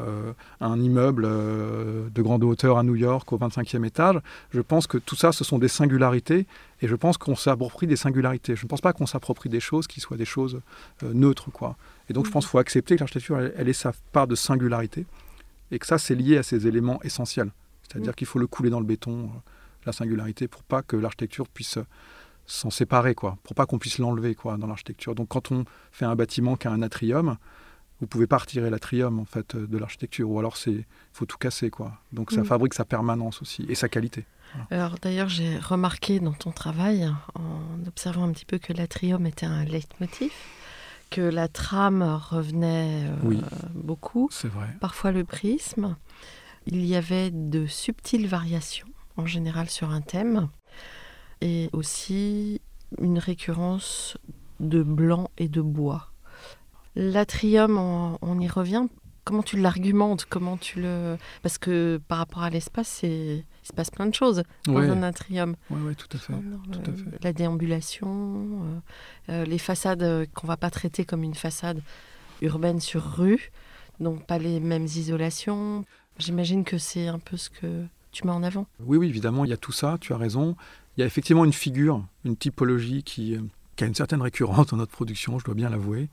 [0.60, 4.20] un immeuble de grande hauteur à New York au 25e étage,
[4.52, 6.46] je pense que tout ça, ce sont des singularités,
[6.82, 8.56] et je pense qu'on s'approprie des singularités.
[8.56, 10.62] Je ne pense pas qu'on s'approprie des choses qui soient des choses
[11.04, 11.52] neutres.
[11.52, 11.78] quoi.
[12.10, 15.06] Et donc je pense qu'il faut accepter que l'architecture, elle, ait sa part de singularité,
[15.72, 17.52] et que ça, c'est lié à ces éléments essentiels.
[17.88, 19.30] C'est-à-dire qu'il faut le couler dans le béton
[19.86, 21.78] la singularité pour pas que l'architecture puisse
[22.46, 25.16] s'en séparer, quoi, pour pas qu'on puisse l'enlever quoi, dans l'architecture.
[25.16, 27.38] Donc quand on fait un bâtiment qui a un atrium,
[28.02, 31.70] vous pouvez pas retirer l'atrium en fait de l'architecture, ou alors c'est faut tout casser
[31.70, 31.94] quoi.
[32.12, 32.46] Donc ça mm.
[32.46, 34.26] fabrique sa permanence aussi et sa qualité.
[34.70, 39.46] Alors d'ailleurs j'ai remarqué dans ton travail, en observant un petit peu que l'atrium était
[39.46, 40.32] un leitmotiv,
[41.10, 43.36] que la trame revenait euh,
[43.76, 44.76] beaucoup, c'est vrai.
[44.80, 45.96] parfois le prisme.
[46.68, 50.50] Il y avait de subtiles variations en général sur un thème,
[51.42, 52.62] et aussi
[53.00, 54.18] une récurrence
[54.60, 56.12] de blanc et de bois.
[56.96, 57.78] L'atrium,
[58.22, 58.88] on, y revient.
[59.24, 60.26] Comment tu l'argumentes?
[60.26, 64.44] Comment tu le Parce que par rapport à l'espace, il se passe plein de choses
[64.66, 65.56] dans un atrium.
[65.70, 66.34] Oui, tout à fait.
[67.22, 68.80] La déambulation, euh,
[69.30, 71.82] euh, les façades qu'on va pas traiter comme une façade
[72.42, 73.52] urbaine sur rue,
[74.00, 75.86] donc pas les mêmes isolations.
[76.18, 78.68] J'imagine que c'est un peu ce que tu mets en avant.
[78.80, 80.56] Oui, oui, évidemment, il y a tout ça, tu as raison.
[80.98, 83.42] Il y a effectivement une figure, une typologie qui, euh,
[83.76, 86.10] qui a une certaine récurrence dans notre production, je dois bien l'avouer.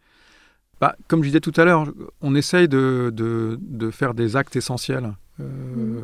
[0.80, 1.86] bah, Comme je disais tout à l'heure,
[2.20, 5.14] on essaye de, de, de, faire des actes essentiels.
[5.40, 6.02] Euh,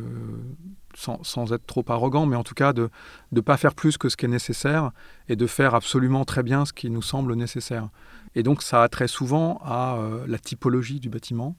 [0.97, 2.89] sans, sans, être trop arrogant, mais en tout cas de
[3.33, 4.91] ne pas faire plus que ce qui est nécessaire
[5.27, 7.89] et de faire absolument très bien ce qui nous semble nécessaire.
[8.35, 11.57] Et donc ça a très souvent à euh, la typologie du bâtiment.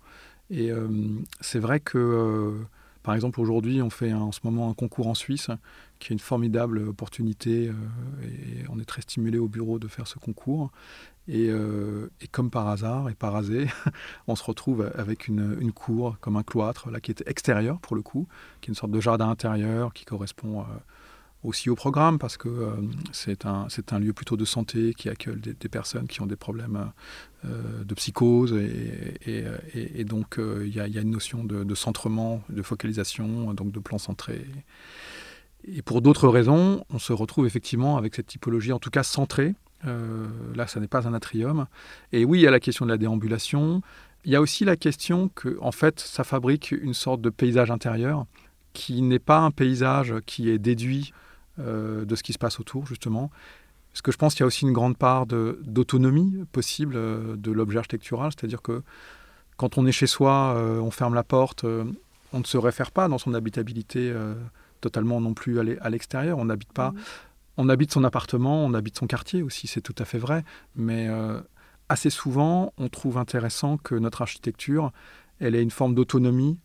[0.48, 0.88] Et euh,
[1.40, 2.54] c'est vrai que,
[3.06, 5.48] par exemple, aujourd'hui, on fait en ce moment un concours en Suisse,
[6.00, 7.66] qui est une formidable opportunité,
[8.24, 10.72] et on est très stimulé au bureau de faire ce concours.
[11.28, 13.68] Et, et, comme par hasard et par hasard,
[14.26, 18.02] on se retrouve avec une, cour comme un cloître, là, qui est extérieur pour le
[18.02, 18.26] coup,
[18.60, 20.64] qui est une sorte de jardin intérieur qui correspond
[21.42, 22.72] aussi au programme parce que euh,
[23.12, 26.90] c'est un, un lieu plutôt de santé qui accueille des, personnes qui ont des problèmes
[27.44, 33.54] euh, de psychose et, donc euh, il y, a une notion de, centrement, de focalisation,
[33.54, 34.44] donc de plan centré.
[35.68, 39.54] Et pour d'autres raisons, on se retrouve effectivement avec cette typologie, en tout cas centrée.
[39.84, 41.66] là, ça n'est pas un atrium.
[42.12, 43.82] Et oui, il y a la question de la déambulation.
[44.24, 47.70] Il y a aussi la question que, en fait, ça fabrique une sorte de paysage
[47.70, 48.26] intérieur
[48.74, 51.12] qui n'est pas un paysage qui est déduit
[51.58, 53.30] euh, de ce qui se passe autour, justement.
[53.92, 57.50] Parce que je pense qu'il y a aussi une grande part d'autonomie possible euh, de
[57.50, 58.82] l'objet architectural, c'est-à-dire que
[59.56, 63.08] quand on est chez soi, euh, on ferme la porte, on ne se réfère pas
[63.08, 64.14] dans son habitabilité
[64.82, 66.90] totalement non plus à l'extérieur, on n'habite pas.
[66.90, 66.96] Mmh.
[67.58, 70.44] On habite son appartement, on habite son quartier aussi, c'est tout à fait vrai.
[70.74, 71.08] Mais
[71.88, 74.92] assez souvent, on trouve intéressant que notre architecture,
[75.40, 76.58] elle ait une forme d'autonomie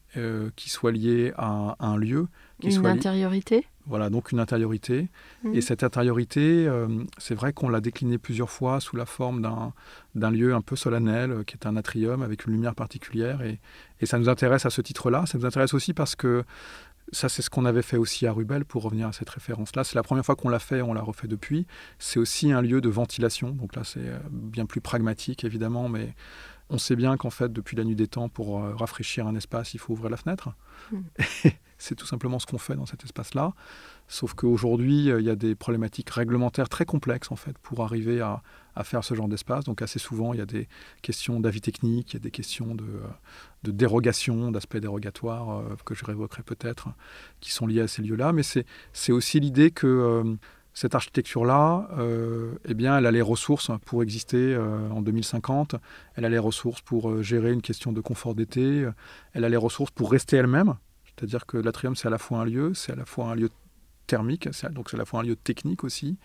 [0.55, 2.27] qui soit liée à, un lieu.
[2.60, 5.10] Qui une intériorité voilà, donc une intériorité.
[5.43, 5.62] Et mmh.
[5.62, 9.41] cette intériorité, euh, c'est vrai qu'on l'a déclinée plusieurs fois sous la forme
[10.15, 13.41] d'un lieu un peu solennel, euh, qui est un atrium avec une lumière particulière.
[13.41, 13.60] Et,
[13.99, 15.25] et ça nous intéresse à ce titre-là.
[15.25, 16.43] Ça nous intéresse aussi parce que
[17.12, 19.84] ça, c'est ce qu'on avait fait aussi à Rubel, pour revenir à cette référence-là.
[19.84, 21.67] C'est la première fois qu'on l'a fait, on l'a refait depuis.
[21.99, 23.49] C'est aussi un lieu de ventilation.
[23.49, 26.15] Donc là, c'est euh, bien plus pragmatique, évidemment, mais
[26.71, 29.79] on sait bien qu'en fait, depuis la nuit des temps, pour rafraîchir un espace, il
[29.79, 30.49] faut ouvrir la fenêtre.
[30.91, 31.03] Mmh.
[31.81, 33.53] C'est tout simplement ce qu'on fait dans cet espace-là.
[34.07, 38.21] Sauf qu'aujourd'hui, euh, il y a des problématiques réglementaires très complexes en fait pour arriver
[38.21, 38.43] à,
[38.84, 39.63] faire ce genre d'espace.
[39.63, 40.67] Donc assez souvent, il y a des
[41.01, 43.07] questions d'avis technique, il y a des questions de, euh,
[43.63, 46.89] de dérogation, d'aspects dérogatoires euh, que je révoquerai peut-être,
[47.39, 48.31] qui sont liés à ces lieux-là.
[48.31, 50.38] Mais c'est aussi l'idée que
[50.73, 51.89] cette architecture-là,
[52.65, 55.75] eh bien, elle a les ressources pour exister en 2050.
[56.15, 58.88] Elle a les ressources pour gérer une question de confort d'été.
[59.34, 60.75] Elle a les ressources pour rester elle-même.
[61.05, 63.49] C'est-à-dire que l'atrium, c'est à la fois un lieu, c'est à la fois un lieu
[64.07, 66.17] thermique, donc c'est à la fois un lieu technique aussi,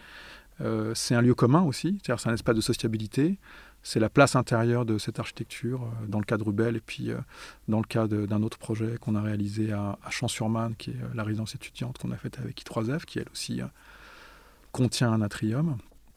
[0.61, 3.39] euh, c'est un lieu commun aussi, c'est-à-dire c'est un espace de sociabilité,
[3.83, 7.11] c'est la place intérieure de cette architecture euh, dans le cas de Rubel et puis
[7.11, 7.19] euh,
[7.69, 11.55] dans le cas d'un autre projet qu'on a réalisé à, Champs-sur-Marne, qui est la résidence
[11.55, 13.61] étudiante qu'on a faite avec I3F, qui elle aussi
[14.77, 15.77] contient un atrium.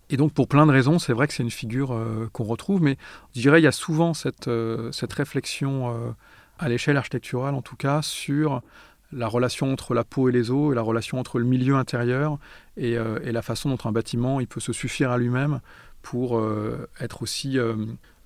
[0.09, 1.95] Et donc pour plein de raisons, c'est vrai que c'est une figure
[2.33, 2.97] qu'on retrouve, mais
[3.35, 4.49] je dirais il y a souvent cette,
[4.91, 6.15] cette réflexion
[6.57, 8.63] à l'échelle architecturale en tout cas, sur
[9.11, 12.37] la relation entre la peau et les os, et la relation entre le milieu intérieur
[12.77, 15.61] et, euh, la façon dont un bâtiment il peut se suffire à lui-même
[16.01, 17.75] pour euh, être aussi euh,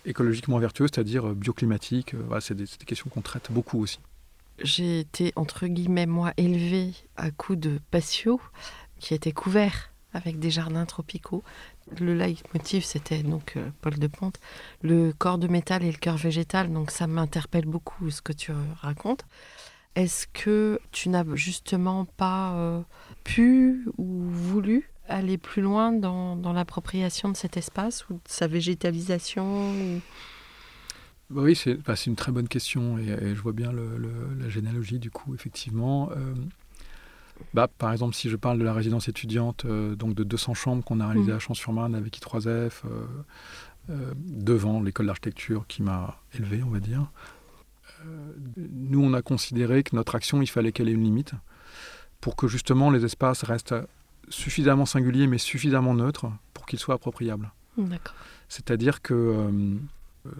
[0.05, 2.15] écologiquement vertueux, c'est-à-dire bioclimatique.
[2.41, 3.99] c'est des, des, questions qu'on traite beaucoup aussi.
[4.59, 8.39] J'ai été, entre guillemets, moi, élevée à coups de patio
[8.99, 11.43] qui était couvert avec des jardins tropicaux.
[11.99, 14.39] Le leitmotiv, c'était donc euh, Paul de Ponte,
[14.81, 16.71] le corps de métal et le cœur végétal.
[16.71, 19.25] Donc ça m'interpelle beaucoup ce que tu racontes.
[19.95, 22.81] Est-ce que tu n'as justement pas euh,
[23.23, 30.01] pu ou voulu aller plus loin dans, l'appropriation de cet espace ou de sa végétalisation
[31.29, 35.35] bah Oui, c'est une très bonne question et, je vois bien la généalogie du coup,
[35.35, 36.09] effectivement.
[36.11, 36.33] Euh,
[37.53, 40.83] bah, par exemple, si je parle de la résidence étudiante, euh, donc de 200 chambres
[40.83, 41.35] qu'on a réalisées mm.
[41.35, 43.05] à Champs-sur-Marne avec I3F, euh,
[43.89, 47.05] euh, devant l'école d'architecture qui m'a élevé, on va dire,
[48.57, 51.31] nous, on a considéré que notre action, il fallait qu'elle ait une limite
[52.19, 53.75] pour que justement les espaces restent
[54.27, 57.49] suffisamment singuliers mais suffisamment neutres pour qu'ils soient appropriables.
[58.49, 59.49] C'est-à-dire que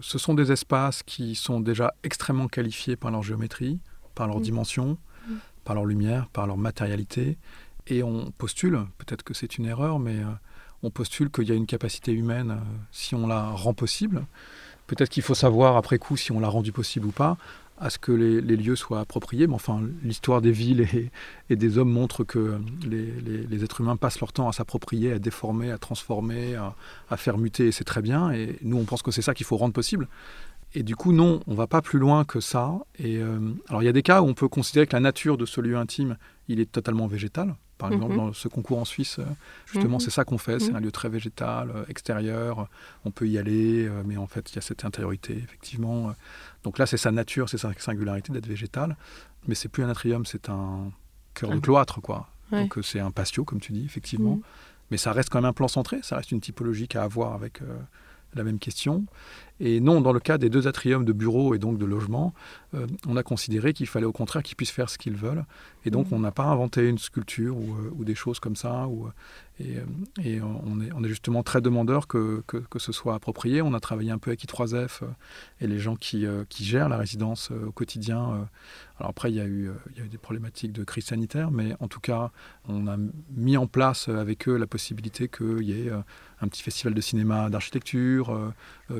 [0.02, 3.80] ce sont des espaces qui sont déjà extrêmement qualifiés par leur géométrie,
[4.14, 4.44] par leur mm.
[4.44, 4.98] dimension, mm
[5.64, 7.38] par leur lumière, par leur matérialité.
[7.88, 10.32] Et on postule, peut-être que c'est une erreur, mais euh,
[10.84, 14.26] on postule qu'il y a une capacité humaine euh, si on la rend possible.
[14.88, 17.38] Peut-être qu'il faut savoir après coup si on l'a rendu possible ou pas,
[17.80, 19.48] à ce que les, lieux soient appropriés.
[19.48, 20.88] Mais enfin, l'histoire des villes
[21.50, 25.72] et, des hommes montre que les, êtres humains passent leur temps à s'approprier, à déformer,
[25.72, 26.76] à transformer, à,
[27.10, 28.32] à faire muter, et c'est très bien.
[28.32, 30.08] Et nous, on pense que c'est ça qu'il faut rendre possible.
[30.76, 32.74] Et du coup, non, on va pas plus loin que ça.
[32.98, 35.38] Et euh, alors, il y a des cas où on peut considérer que la nature
[35.38, 38.18] de ce lieu intime, il est totalement végétal, Par exemple, Mhm.
[38.18, 39.26] dans ce concours en Suisse, euh,
[39.66, 40.00] justement, Mhm.
[40.00, 40.60] c'est ça qu'on fait.
[40.60, 40.76] C'est Mhm.
[40.78, 42.70] un lieu très végétal, euh, extérieur.
[43.04, 46.14] On peut y aller, mais en fait, il y a cette intériorité, effectivement.
[46.64, 48.96] Donc là, c'est sa nature, c'est sa singularité d'être végétal.
[49.48, 50.92] Mais c'est plus un atrium, c'est un
[51.34, 51.60] cœur de Ah.
[51.62, 52.30] cloître, quoi.
[52.54, 52.62] Ouais.
[52.62, 54.40] Donc c'est un patio, comme tu dis, effectivement.
[54.90, 57.62] Mais ça reste quand même un plan centré, ça reste une typologie à avoir avec
[57.64, 57.66] euh,
[58.36, 59.06] la même question.
[59.66, 62.34] Et non, dans le cas des deux atriums de bureaux et donc de logement,
[62.74, 65.46] euh, on a considéré qu'il fallait au contraire qu'ils puissent faire ce qu'ils veulent.
[65.86, 66.18] Et donc Mhm.
[66.18, 68.88] on n'a pas inventé une sculpture ou, euh, ou des choses comme ça.
[68.88, 69.12] Ou, euh,
[69.60, 69.78] et
[70.24, 73.62] et on, est, on est justement très demandeur que, que, que ce soit approprié.
[73.62, 75.08] On a travaillé un peu avec I3F euh,
[75.62, 78.48] et les gens qui, qui gèrent la résidence au quotidien.
[79.00, 81.52] alors après, il y, a eu, il y a eu des problématiques de crise sanitaire,
[81.52, 82.32] mais en tout cas,
[82.68, 82.98] on a
[83.30, 85.92] mis en place avec eux la possibilité qu'il y ait
[86.42, 88.54] un petit festival de cinéma d'architecture,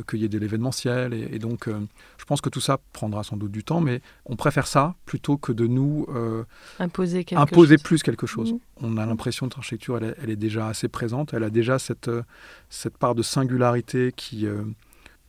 [0.08, 1.14] qu'il y ait de l'événementiel.
[1.14, 4.36] Et, et donc, je pense que tout ça prendra sans doute du temps, mais on
[4.36, 6.44] préfère ça plutôt que de nous euh,
[6.80, 7.84] Imposer quelque imposer chose.
[7.84, 8.54] plus quelque chose.
[8.54, 8.60] Mhm.
[8.82, 11.34] On a l'impression que l'architecture, elle, est- elle est déjà assez présente.
[11.34, 12.24] Elle a déjà cette, euh,
[12.70, 14.64] cette part de singularité qui euh,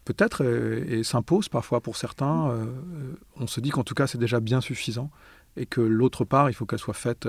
[0.04, 2.50] peut-être et s'impose parfois pour certains.
[2.50, 5.10] Euh, euh, on se dit qu'en tout cas, c'est déjà bien suffisant
[5.56, 7.28] et que l'autre part, il faut qu'elle soit faite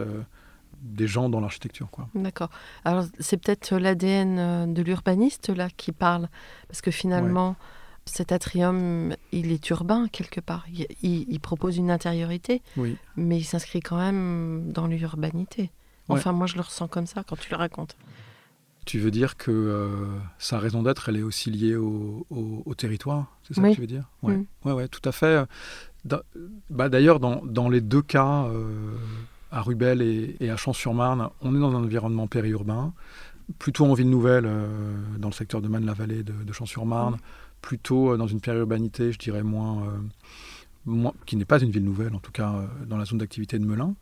[0.82, 1.90] des gens dans l'architecture.
[1.90, 2.08] quoi.
[2.16, 2.50] D'accord.
[2.84, 6.28] Alors, c'est peut-être l'ADN de l'urbaniste, là, qui parle.
[6.68, 7.56] Parce que finalement,
[8.06, 10.66] cet atrium, il est urbain, quelque part.
[10.72, 12.98] Il, il- il propose une intériorité, Oui.
[13.16, 15.72] mais il s'inscrit quand même dans l'urbanité.
[16.08, 16.18] Ouais.
[16.20, 17.98] Enfin, moi, je le ressens comme ça quand tu le racontes.
[18.86, 20.06] Tu veux dire que euh,
[20.38, 23.72] sa raison d'être, elle est aussi liée au, au- au territoire C'est ça Oui.
[23.72, 24.08] que tu veux dire?
[24.22, 24.44] Mm.
[24.66, 25.44] ouais, ouais, tout à fait.
[26.70, 28.96] Bah, D'ailleurs, dans, dans les deux cas, euh,
[29.52, 32.94] à Rubel et, et à Champs-sur-Marne, on est dans un environnement périurbain,
[33.58, 34.68] plutôt en ville nouvelle, euh,
[35.18, 37.18] dans le secteur de Marne-la-Vallée de, de Champs-sur-Marne,
[37.66, 39.98] plutôt euh, dans une périurbanité, je dirais, moins, euh,
[40.86, 43.58] moins- qui n'est pas une ville nouvelle, en tout cas euh, dans la zone d'activité
[43.60, 43.96] de Melun.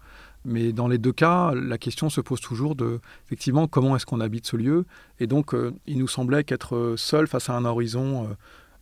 [0.45, 4.19] Mais dans les deux cas, la question se pose toujours de, effectivement, comment est-ce qu'on
[4.19, 4.85] habite ce lieu?
[5.21, 5.55] Et donc,
[5.87, 8.27] il nous semblait qu'être seul face à un horizon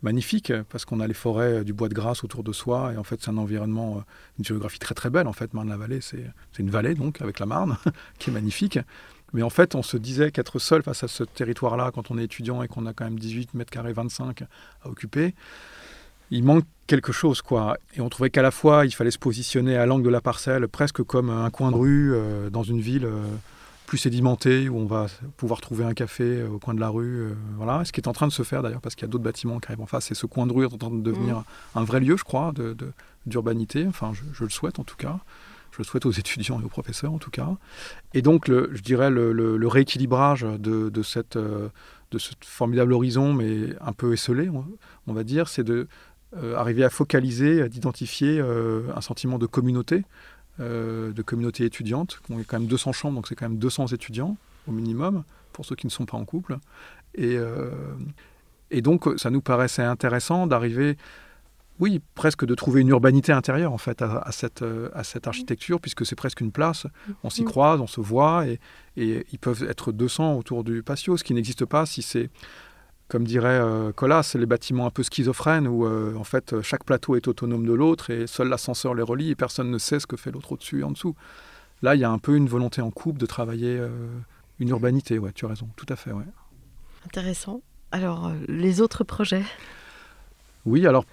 [0.01, 3.03] magnifique, parce qu'on a les forêts du bois de Grasse autour de soi, et en
[3.03, 4.03] fait, c'est un environnement,
[4.39, 5.27] une géographie très très belle.
[5.27, 6.23] En fait, Marne-la-Vallée, c'est
[6.57, 7.77] une vallée, donc, avec la Marne,
[8.17, 8.79] qui est magnifique.
[9.33, 12.23] Mais en fait, on se disait qu'être seul face à ce territoire-là, quand on est
[12.25, 14.43] étudiant et qu'on a quand même 18 mètres carrés 25
[14.83, 15.33] à occuper,
[16.31, 17.77] il manque quelque chose, quoi.
[17.95, 20.67] Et on trouvait qu'à la fois, il fallait se positionner à l'angle de la parcelle,
[20.67, 23.23] presque comme un coin de rue euh, dans une ville euh,
[23.85, 27.21] plus sédimentée, où on va pouvoir trouver un café euh, au coin de la rue.
[27.21, 27.83] euh, voilà.
[27.85, 29.59] Ce qui est en train de se faire d'ailleurs, parce qu'il y a d'autres bâtiments
[29.59, 30.09] qui arrivent en face.
[30.11, 31.43] Et ce coin de rue est en train de devenir
[31.75, 32.91] un vrai lieu, je crois, de- de-
[33.25, 33.85] d'urbanité.
[33.87, 35.19] Enfin, je, je le souhaite en tout cas.
[35.71, 37.47] Je le souhaite aux étudiants et aux professeurs en tout cas.
[38.13, 41.69] Et donc, le, je dirais, le, rééquilibrage de, de cette, euh,
[42.11, 45.87] de ce formidable horizon, mais un peu esselé, on, va dire, c'est de
[46.35, 50.03] euh, arriver à focaliser, à d'identifier euh, un sentiment de communauté,
[50.59, 52.21] de communauté étudiante.
[52.29, 55.65] On est quand même 200 chambres, donc c'est quand même 200 étudiants au minimum, pour
[55.65, 56.59] ceux qui ne sont pas en couple.
[57.15, 57.35] Et,
[58.69, 60.97] et donc, ça nous paraissait intéressant d'arriver,
[61.81, 65.27] oui, presque de trouver une urbanité intérieure, en fait, à, à cette, euh, à cette
[65.27, 66.85] architecture, puisque c'est presque une place.
[67.23, 67.45] On s'y Mm.
[67.45, 68.59] croise, on se voit, et,
[68.95, 72.29] et ils peuvent être 200 autour du patio, ce qui n'existe pas si c'est
[73.07, 77.17] comme dirait euh, Colas, les bâtiments un peu schizophrènes où euh, en fait chaque plateau
[77.17, 80.15] est autonome de l'autre et seul l'ascenseur les relie et personne ne sait ce que
[80.15, 81.13] fait l'autre au-dessus et en dessous.
[81.81, 83.89] Là, il y a un peu une volonté en couple de travailler euh,
[84.59, 86.23] une urbanité, ouais, tu as raison, tout à fait, ouais.
[87.05, 87.61] Intéressant.
[87.91, 89.43] Alors, les autres projets?
[90.65, 91.03] Oui, alors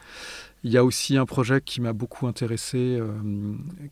[0.64, 3.12] il y a aussi un projet qui m'a beaucoup intéressé, euh,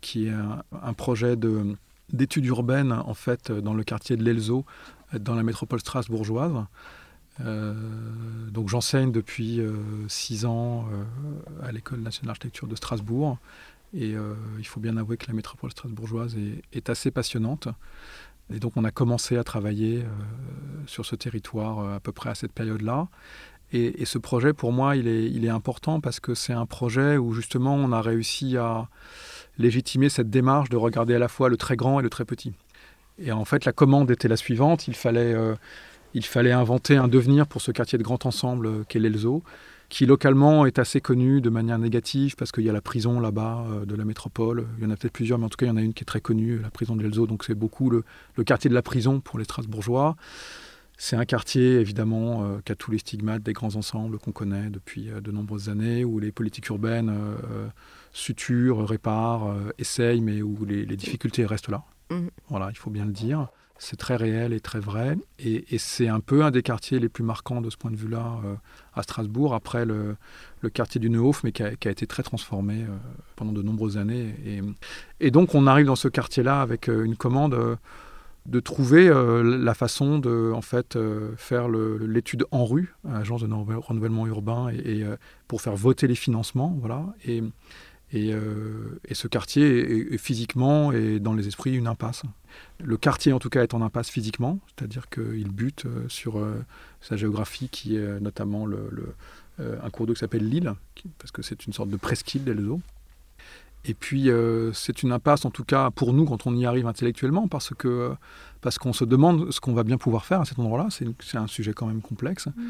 [0.01, 1.77] qui est un, projet de
[2.13, 4.65] d'études urbaines en fait dans le quartier de l'Elzo,
[5.13, 6.53] dans la métropole strasbourgeoise.
[7.41, 7.75] Euh,
[8.51, 9.75] donc j'enseigne depuis euh,
[10.09, 10.89] six ans
[11.63, 13.39] à l'école nationale d'architecture de Strasbourg
[13.93, 14.15] et
[14.59, 17.69] il faut bien avouer que la métropole strasbourgeoise est, est assez passionnante.
[18.53, 20.05] Et donc on a commencé à travailler
[20.87, 23.09] sur ce territoire à peu près à cette période-là.
[23.73, 27.17] Et, ce projet, pour moi, il est, il est important parce que c'est un projet
[27.17, 28.89] où justement on a réussi à
[29.59, 32.53] légitimer cette démarche de regarder à la fois le très grand et le très petit.
[33.19, 34.89] Et en fait, la commande était la suivante.
[34.89, 35.55] Il fallait, euh,
[36.15, 39.43] il fallait inventer un devenir pour ce quartier de grand ensemble euh, qu'est l'Elzo,
[39.89, 43.65] qui localement est assez connu de manière négative parce qu'il y a la prison là-bas
[43.71, 44.67] euh, de la métropole.
[44.79, 45.95] Il y en a peut-être plusieurs, mais en tout cas, il y en a une
[45.95, 47.27] qui est très connue, la prison de l'Elzo.
[47.27, 48.05] Donc c'est beaucoup le,
[48.37, 50.17] le quartier de la prison pour les Strasbourgeois.
[50.99, 54.71] C'est un quartier, évidemment, euh, qui a tous les stigmates des grands ensembles qu'on connaît
[54.71, 57.69] depuis euh, de nombreuses années, où les politiques urbaines euh,
[58.13, 61.85] suturent, réparent, essayent, mais où les, les difficultés restent là.
[62.11, 62.31] Mhm.
[62.49, 63.49] Voilà, il faut bien le dire.
[63.79, 65.19] C'est très réel et très vrai.
[65.39, 67.97] Et, et c'est un peu un des quartiers les plus marquants de ce point de
[67.97, 68.55] vue-là euh,
[68.95, 70.17] à Strasbourg, après le,
[70.63, 72.97] le quartier du Neuhof, mais qui a, qui a été très transformé euh,
[73.37, 74.35] pendant de nombreuses années.
[74.47, 74.63] Et,
[75.21, 77.53] et donc, on arrive dans ce quartier-là avec une commande.
[77.53, 77.77] euh,
[78.47, 80.99] de trouver la façon de en fait
[81.37, 85.05] faire l'étude en rue, à l'agence de renouvellement urbain, et,
[85.49, 87.07] pour faire voter les financements, voilà.
[87.27, 87.43] Et,
[88.13, 88.33] et,
[89.13, 92.23] ce quartier est, physiquement et dans les esprits une impasse.
[92.83, 96.45] Le quartier en tout cas est en impasse physiquement, c'est-à-dire qu'il bute sur
[97.01, 99.15] sa géographie qui est notamment le,
[99.59, 100.73] un cours d'eau qui s'appelle l'île,
[101.19, 102.81] parce que c'est une sorte de presqu'île d'Elzo.
[103.89, 106.87] Et puis, euh, c'est une impasse, en tout cas pour nous, quand on y arrive
[106.87, 108.13] intellectuellement, parce que
[108.61, 110.89] parce qu'on se demande ce qu'on va bien pouvoir faire à cet endroit-là.
[110.91, 112.49] C'est un sujet quand même complexe.
[112.49, 112.63] Mm.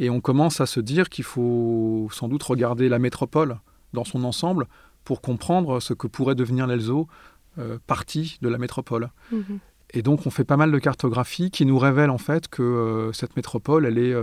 [0.00, 3.58] Et on commence à se dire qu'il faut sans doute regarder la métropole
[3.92, 4.66] dans son ensemble
[5.04, 7.06] pour comprendre ce que pourrait devenir l'Elzo,
[7.58, 9.10] euh, partie de la métropole.
[9.32, 9.58] Mm-hmm.
[9.94, 13.12] Et donc, on fait pas mal de cartographie qui nous révèle en fait que euh,
[13.12, 14.14] cette métropole, elle est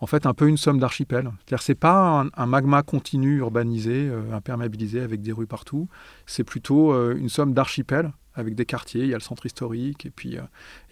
[0.00, 1.30] en fait un peu une somme d'archipels.
[1.38, 5.88] C'est-à-dire c'est pas un, magma continu urbanisé, euh, imperméabilisé avec des rues partout.
[6.26, 9.02] C'est plutôt euh, une somme d'archipels avec des quartiers.
[9.02, 10.42] Il y a le centre historique et puis euh,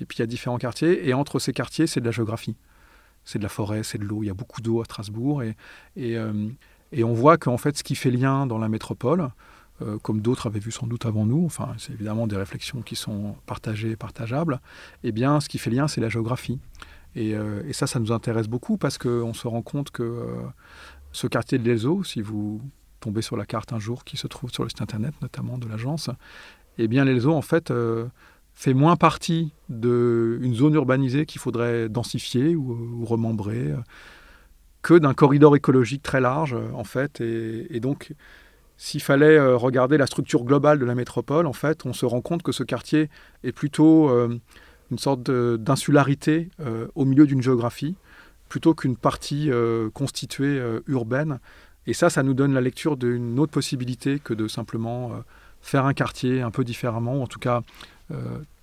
[0.01, 1.07] et puis il y a différents quartiers.
[1.07, 2.57] Et entre ces quartiers, c'est de la géographie,
[3.25, 4.23] c'est de la forêt, c'est de l'eau.
[4.23, 5.57] Il y a beaucoup d'eau à Strasbourg et
[5.97, 6.17] et,
[6.93, 9.29] et on voit qu'en fait ce qui fait lien dans la métropole,
[10.03, 13.37] comme d'autres avaient vu sans doute avant nous, enfin c'est évidemment des réflexions qui sont
[13.47, 14.61] partagées, partageables,
[15.03, 16.59] eh bien ce qui fait lien c'est la géographie.
[17.17, 20.27] Euh, et, ça, ça nous intéresse beaucoup parce qu'on se rend compte que euh,
[21.12, 22.61] ce quartier de l'Ezo, si vous
[23.01, 25.69] tombez sur la carte un jour qui se trouve sur le site internet, notamment de
[25.69, 26.11] l'agence,
[26.79, 28.07] eh bien l'Elzo, en fait, euh,
[28.55, 33.75] fait moins partie d'une zone urbanisée qu'il faudrait densifier ou, remembrer
[34.83, 37.21] que d'un corridor écologique très large, en fait.
[37.21, 38.12] Et, et donc,
[38.77, 42.43] s'il fallait regarder la structure globale de la métropole, en fait, on se rend compte
[42.43, 43.09] que ce quartier
[43.43, 44.09] est plutôt
[44.99, 47.97] sorte d'insularité euh, au milieu d'une géographie,
[48.49, 51.41] plutôt qu'une partie euh, constituée euh, urbaine.
[51.87, 55.13] Et ça, ça nous donne la lecture d'une autre possibilité que de simplement
[55.61, 57.61] faire un quartier un peu différemment, ou en tout cas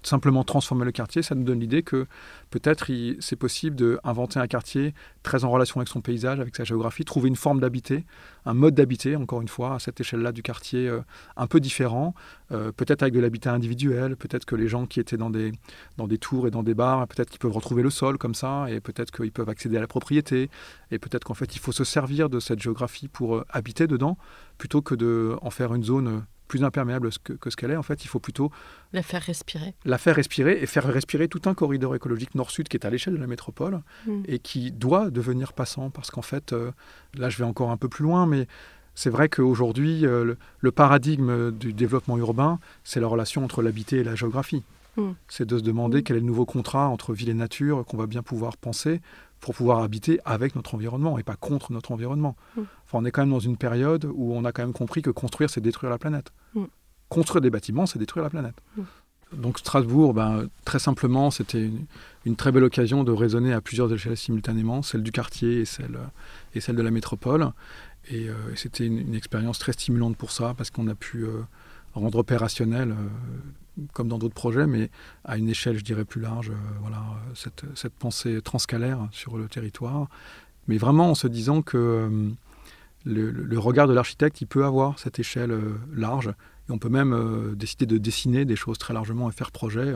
[0.03, 2.07] simplement transformer le quartier, ça nous donne l'idée que
[2.49, 2.87] peut-être
[3.19, 4.93] c'est possible d'inventer un quartier
[5.23, 8.05] très en relation avec son paysage, avec sa géographie, trouver une forme d'habiter,
[8.45, 11.01] un mode d'habiter, encore une fois, à cette échelle-là du quartier euh,
[11.37, 12.15] un peu différent,
[12.51, 15.51] euh, peut-être avec de l'habitat individuel, peut-être que les gens qui étaient dans des,
[15.97, 18.65] dans des tours et dans des bars, peut-être qu'ils peuvent retrouver le sol comme ça,
[18.69, 20.49] et peut-être qu'ils peuvent accéder à la propriété,
[20.89, 24.17] et peut-être qu'en fait il faut se servir de cette géographie pour euh, habiter dedans,
[24.57, 27.77] plutôt que d'en faire une zone plus imperméable que, ce qu'elle est.
[27.77, 28.51] En fait, il faut plutôt
[28.91, 29.73] la faire respirer.
[29.85, 33.13] La faire respirer et faire respirer tout un corridor écologique nord-sud qui est à l'échelle
[33.13, 34.23] de la métropole mm.
[34.27, 36.71] et qui doit devenir passant parce qu'en fait, euh,
[37.15, 38.47] là, je vais encore un peu plus loin, mais
[38.95, 44.03] c'est vrai qu'aujourd'hui, euh, le, paradigme du développement urbain, c'est la relation entre l'habité et
[44.03, 44.63] la géographie.
[44.97, 45.11] Mm.
[45.29, 46.03] C'est de se demander mm.
[46.03, 48.99] quel est le nouveau contrat entre ville et nature qu'on va bien pouvoir penser
[49.41, 52.37] pour pouvoir habiter avec notre environnement et pas contre notre environnement.
[52.55, 52.61] Mm.
[52.85, 55.09] Enfin, on est quand même dans une période où on a quand même compris que
[55.09, 56.31] construire, c'est détruire la planète.
[56.53, 56.65] Mm.
[57.09, 58.55] Construire des bâtiments, c'est détruire la planète.
[58.77, 58.83] Mm.
[59.33, 61.69] Donc Strasbourg, ben, très simplement, c'était
[62.25, 65.97] une, très belle occasion de raisonner à plusieurs échelles simultanément, celle du quartier et celle,
[66.53, 67.51] et celle de la métropole.
[68.09, 71.41] Et, euh, c'était une, expérience très stimulante pour ça, parce qu'on a pu euh,
[71.93, 72.95] rendre opérationnel euh,
[73.93, 74.89] comme dans d'autres projets, mais
[75.23, 77.03] à une échelle, je dirais, plus large, euh, voilà,
[77.35, 80.07] cette, cette, pensée transcalaire sur le territoire.
[80.67, 82.29] Mais vraiment en se disant que euh,
[83.05, 86.33] le, regard de l'architecte, il peut avoir cette échelle euh, large,
[86.69, 89.93] et on peut même décider de dessiner des choses très largement et faire projet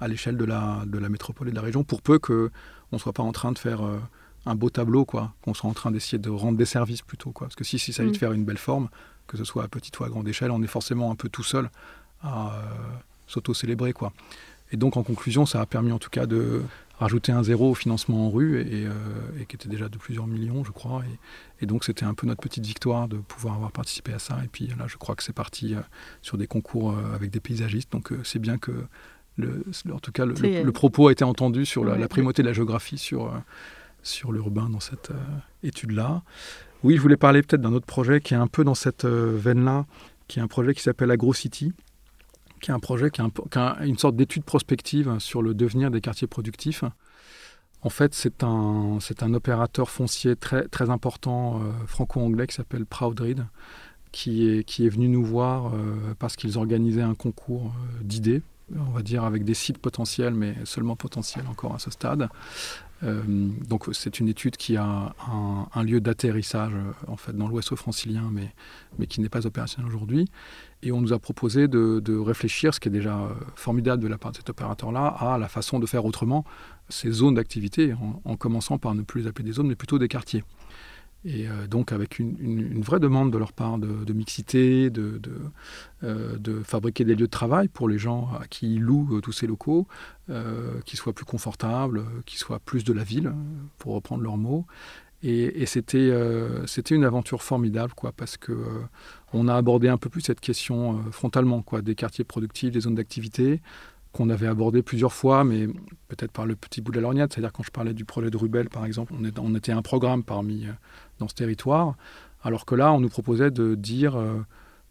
[0.00, 2.50] à l'échelle de la, de la métropole et de la région, pour peu qu'on
[2.92, 3.80] ne soit pas en train de faire
[4.44, 7.32] un beau tableau, quoi, qu'on soit en train d'essayer de rendre des services plutôt.
[7.32, 7.46] Quoi.
[7.46, 8.18] Parce que si, si il s'agit de mm.
[8.18, 8.90] faire une belle forme,
[9.26, 11.42] que ce soit à petite ou à grande échelle, on est forcément un peu tout
[11.42, 11.70] seul
[12.24, 12.60] à euh,
[13.26, 13.92] s'auto-célébrer.
[13.92, 14.12] quoi.
[14.72, 16.62] Et donc, en conclusion, ça a permis en tout cas de
[16.98, 18.92] rajouter un zéro au financement en rue, et, euh,
[19.48, 21.02] qui était déjà de plusieurs millions, je crois.
[21.60, 24.38] Et, donc, c'était un peu notre petite victoire de pouvoir avoir participé à ça.
[24.44, 25.80] Et puis là, je crois que c'est parti euh,
[26.22, 27.92] sur des concours avec des paysagistes.
[27.92, 28.72] Donc, c'est bien que,
[29.36, 32.98] le, en tout cas, le, propos a été entendu sur la, primauté de la géographie
[32.98, 33.32] sur,
[34.02, 35.10] sur l'urbain dans cette
[35.62, 36.22] étude-là.
[36.84, 39.86] Oui, je voulais parler peut-être d'un autre projet qui est un peu dans cette veine-là,
[40.28, 41.72] qui est un projet qui s'appelle AgroCity,
[42.64, 46.26] qui est un projet qui a, une sorte d'étude prospective sur le devenir des quartiers
[46.26, 46.82] productifs.
[47.82, 52.86] En fait, c'est un, c'est un opérateur foncier très, très important euh, franco-anglais qui s'appelle
[52.86, 53.44] Proudreed,
[54.12, 58.40] qui est, qui est venu nous voir euh, parce qu'ils organisaient un concours euh, d'idées,
[58.74, 62.30] on va dire avec des sites potentiels, mais seulement potentiels encore à ce stade.
[63.02, 65.14] donc c'est une étude qui a
[65.74, 66.72] un, lieu d'atterrissage
[67.06, 68.54] en fait dans l'Ouest francilien, mais,
[68.98, 70.30] mais qui n'est pas opérationnel aujourd'hui.
[70.84, 74.18] Et on nous a proposé de, réfléchir, ce qui est déjà euh, formidable de la
[74.18, 76.44] part de cet opérateur-là, à la façon de faire autrement
[76.90, 80.08] ces zones d'activité, en, commençant par ne plus les appeler des zones, mais plutôt des
[80.08, 80.44] quartiers.
[81.24, 87.06] Et euh, donc avec une, vraie demande de leur part de, mixité, euh, de fabriquer
[87.06, 89.88] des lieux de travail pour les gens à qui ils louent tous ces locaux,
[90.84, 93.32] qui soient plus confortables, qui soient plus de la ville,
[93.78, 94.66] pour reprendre leurs mots.
[95.22, 96.12] Et, c'était
[96.66, 98.52] c'était une aventure formidable, quoi, parce que
[99.34, 102.80] on a abordé un peu plus cette question euh, frontalement, quoi, des quartiers productifs, des
[102.80, 103.60] zones d'activité,
[104.12, 105.66] qu'on avait abordé plusieurs fois, mais
[106.06, 107.32] peut-être par le petit bout de la lorgnette.
[107.32, 110.66] C'est-à-dire quand je parlais du projet de Rubel, par exemple, on, était un programme parmi
[110.66, 110.72] euh,
[111.18, 111.96] dans ce territoire,
[112.44, 114.40] alors que là, on nous proposait de dire euh,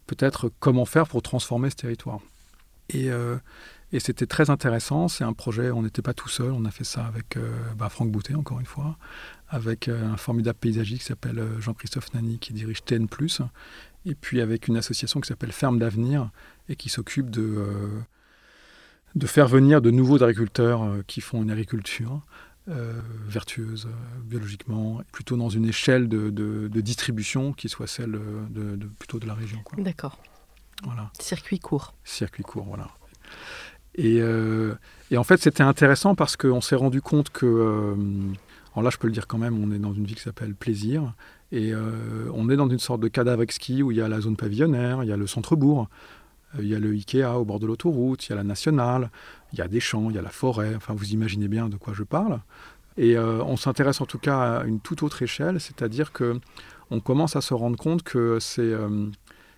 [0.08, 2.20] peut-être comment faire pour transformer ce territoire.
[2.90, 3.10] Et,
[4.00, 5.08] c'était très intéressant.
[5.08, 7.38] C'est un projet, on n'était pas tout seul, on a fait ça avec
[7.78, 8.98] bah, Franck Boutet, encore une fois,
[9.50, 13.08] avec un formidable paysagiste qui s'appelle Jean-Christophe Nani, qui dirige TN,
[14.06, 16.30] et puis avec une association qui s'appelle Ferme d'Avenir
[16.70, 18.00] et qui s'occupe de, euh,
[19.16, 22.22] de faire venir de nouveaux agriculteurs euh, qui font une agriculture
[22.70, 23.88] euh, vertueuse
[24.24, 28.12] biologiquement, plutôt dans une échelle de, de- de distribution qui soit celle
[28.50, 29.62] de, de- plutôt de la région.
[29.78, 30.18] D'accord.
[30.84, 31.94] Voilà Circuit court.
[32.04, 32.88] circuit court, voilà.
[33.96, 34.22] Et,
[35.12, 38.06] et en fait, c'était intéressant parce qu'on s'est rendu compte que,
[38.74, 40.56] alors là, je peux le dire quand même, on est dans une ville qui s'appelle
[40.56, 41.14] Plaisir,
[41.54, 44.20] et euh, on est dans une sorte de cadavre exquis où il y a la
[44.20, 45.88] zone pavillonnaire, il y a le centre-bourg,
[46.56, 49.12] euh, il y a le Ikea au bord de l'autoroute, il y a la nationale,
[49.54, 51.78] il y a des champs, il y a la forêt, enfin, vous imaginez bien de
[51.78, 52.40] quoi je parle.
[52.98, 56.40] Et euh, on s'intéresse en tout cas à une toute autre échelle, c'est-à-dire que
[56.90, 58.76] on commence à se rendre compte que ces,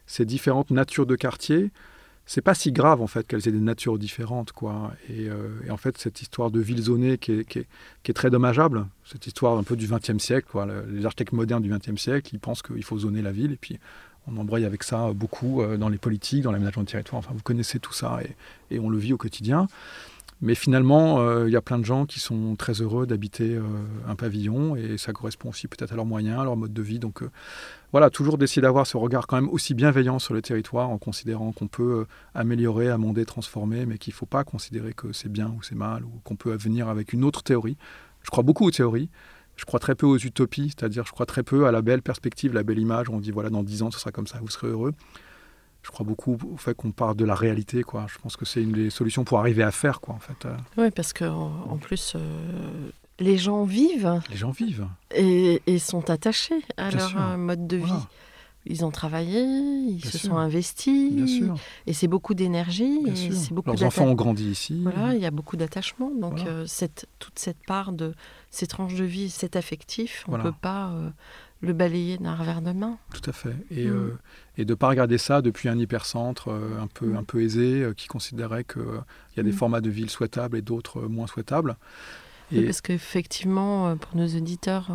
[0.06, 1.72] ces différentes natures de quartier,
[2.26, 4.92] c'est pas si grave en fait qu'elles aient des natures différentes quoi.
[5.10, 7.68] Et, euh, et en fait cette histoire de ville zonée qui est, qui est-
[8.04, 10.66] qui est très dommageable, cette histoire un peu du XXe siècle, quoi.
[10.66, 13.58] Le- les architectes modernes du XXe siècle, ils pensent qu'il faut zoner la ville et
[13.58, 13.80] puis
[14.28, 17.20] on embraye avec ça beaucoup euh, dans les politiques, dans l'aménagement du territoire.
[17.20, 19.68] Enfin vous connaissez tout ça et, et on le vit au quotidien.
[20.46, 23.64] Mais finalement, euh, il y a plein de gens qui sont très heureux d'habiter euh,
[24.08, 27.00] un pavillon et ça correspond aussi peut-être à leurs moyens, à leur mode de vie.
[27.00, 27.32] Donc euh,
[27.92, 31.52] voilà, toujours d'essayer d'avoir ce regard quand même aussi bienveillant sur le territoire en considérant
[31.52, 35.64] qu'on peut améliorer, amender, transformer, mais qu'il ne faut pas considérer que c'est bien ou
[35.64, 37.76] c'est mal ou qu'on peut venir avec une autre théorie.
[38.22, 39.10] Je crois beaucoup aux théories.
[39.56, 42.54] Je crois très peu aux utopies, c'est-à-dire je crois très peu à la belle perspective,
[42.54, 44.68] la belle image on dit voilà, dans 10 ans, ce sera comme ça, vous serez
[44.68, 44.94] heureux.
[45.86, 48.08] Je crois beaucoup au fait qu'on part de la réalité, quoi.
[48.12, 50.46] Je pense que c'est une des solutions pour arriver à faire, quoi, en fait.
[50.46, 54.88] Euh, Oui, parce que en, plus, euh, les gens vivent les gens vivent.
[55.16, 57.22] et, et sont attachés à Bien leur sûr.
[57.22, 57.92] euh, mode de vie.
[58.68, 60.30] Ils ont travaillé, ils Bien se sûr.
[60.32, 61.56] sont investis, Bien sûr.
[61.86, 63.00] et c'est beaucoup d'énergie,
[63.68, 64.80] Leurs enfants ont grandi ici.
[64.82, 66.10] Voilà, il y a beaucoup d'attachement.
[66.20, 66.50] Donc, Voilà.
[66.52, 68.16] euh, cette, toute cette part de
[68.50, 70.50] ces tranches de vie, cet affectif, on ne Voilà.
[70.52, 71.10] peut pas euh,
[71.66, 72.98] le balayer d'un revers de main.
[73.14, 73.56] Tout à fait.
[73.72, 73.94] Et, Mm.
[73.96, 74.10] euh,
[74.58, 77.18] et de ne pas regarder ça depuis un hypercentre euh, un, peu, Mm.
[77.18, 78.82] un peu aisé, euh, qui considérait qu'il
[79.38, 79.56] y a des Mm.
[79.56, 81.76] formats de ville souhaitables et d'autres moins souhaitables.
[82.52, 84.90] Oui, Et Parce qu'effectivement, pour nos auditeurs,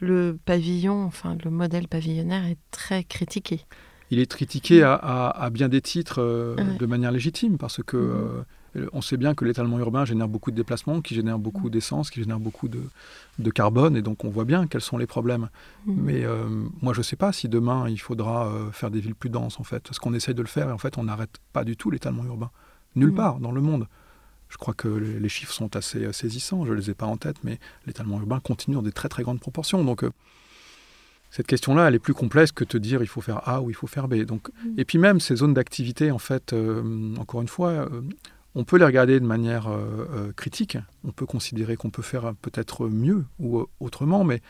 [0.00, 3.60] le pavillon, enfin le modèle pavillonnaire est très critiqué.
[4.10, 6.76] il est critiqué à, à- à bien des titres Ouais.
[6.78, 8.44] de manière légitime, parce que
[8.92, 12.20] on sait bien que l'étalement urbain génère beaucoup de déplacements, qui génère beaucoup d'essence, qui
[12.20, 12.82] génère beaucoup de,
[13.38, 15.48] de carbone, et donc on voit bien quels sont les problèmes.
[15.86, 15.92] Mm.
[16.02, 16.48] Mais euh,
[16.82, 19.60] moi, je ne sais pas si demain, il faudra euh, faire des villes plus denses,
[19.60, 19.82] en fait.
[19.82, 22.24] Parce qu'on essaye de le faire, et en fait, on n'arrête pas du tout l'étalement
[22.24, 22.50] urbain.
[22.96, 23.14] Nulle Mm.
[23.14, 23.86] part dans le monde.
[24.48, 27.16] Je crois que les chiffres sont assez euh, saisissants, je ne les ai pas en
[27.16, 29.82] tête, mais l'étalement urbain continue dans des très très grandes proportions.
[29.82, 30.10] Donc, euh,
[31.30, 33.74] cette question-là, elle est plus complexe que te dire il faut faire A ou il
[33.74, 34.22] faut faire B.
[34.22, 34.78] Donc, Mm.
[34.78, 38.02] Et puis même ces zones d'activité, en fait, euh, encore une fois, euh,
[38.54, 40.78] on peut les regarder de manière euh, euh, critique.
[41.04, 44.40] On peut considérer qu'on peut faire peut-être mieux ou euh, autrement, mais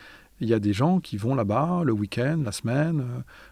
[0.41, 3.05] il y a des gens qui vont là-bas le week-end, la semaine,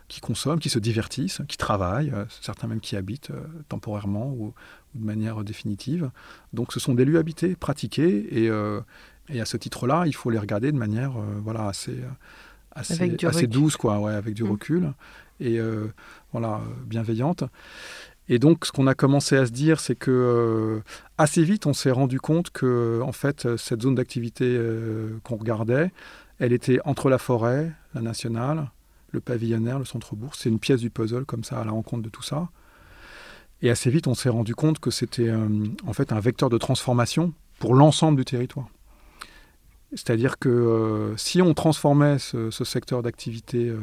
[0.09, 3.31] qui consomment, qui se divertissent, qui travaillent, certains même qui habitent
[3.69, 4.53] temporairement ou,
[4.95, 6.11] ou de manière définitive.
[6.53, 8.51] Donc ce sont des lieux habités, pratiqués, et,
[9.29, 11.13] et à ce titre-là, il faut les regarder de manière
[11.45, 11.95] voilà, assez,
[13.47, 14.51] douce, quoi, ouais, avec du Mm.
[14.51, 14.93] recul,
[15.43, 15.89] et euh,
[16.33, 17.45] voilà, bienveillante.
[18.29, 20.81] Et donc, ce qu'on a commencé à se dire, c'est que euh,
[21.19, 25.37] assez vite, on s'est rendu compte que, en fait, euh, cette zone d'activité euh, qu'on
[25.37, 25.91] regardait,
[26.39, 28.71] elle était entre la forêt, la nationale,
[29.11, 30.35] le pavillonnaire, le centre-bourg.
[30.35, 32.49] C'est une pièce du puzzle, comme ça, à la rencontre de tout ça.
[33.63, 35.47] Et assez vite, on s'est rendu compte que c'était euh,
[35.87, 38.67] en fait un vecteur de transformation pour l'ensemble du territoire.
[39.93, 43.79] C'est-à-dire que euh, si on transformait ce, ce secteur d'activité euh,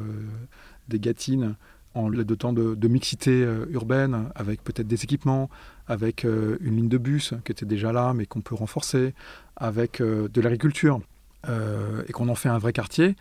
[0.89, 1.55] des Gâtines
[1.95, 5.49] en le dotant de, de mixité euh, urbaine, avec peut-être des équipements,
[5.87, 9.13] avec euh, une ligne de bus qui était déjà là, mais qu'on peut renforcer,
[9.55, 11.01] avec euh, de l'agriculture,
[12.07, 13.15] et qu'on en fait un vrai quartier,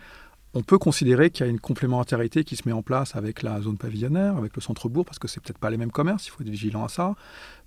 [0.53, 3.61] on peut considérer qu'il y a une complémentarité qui se met en place avec la
[3.61, 6.41] zone pavillonnaire, avec le centre-bourg, parce que c'est peut-être pas les mêmes commerces, il faut
[6.41, 7.15] être vigilant à ça,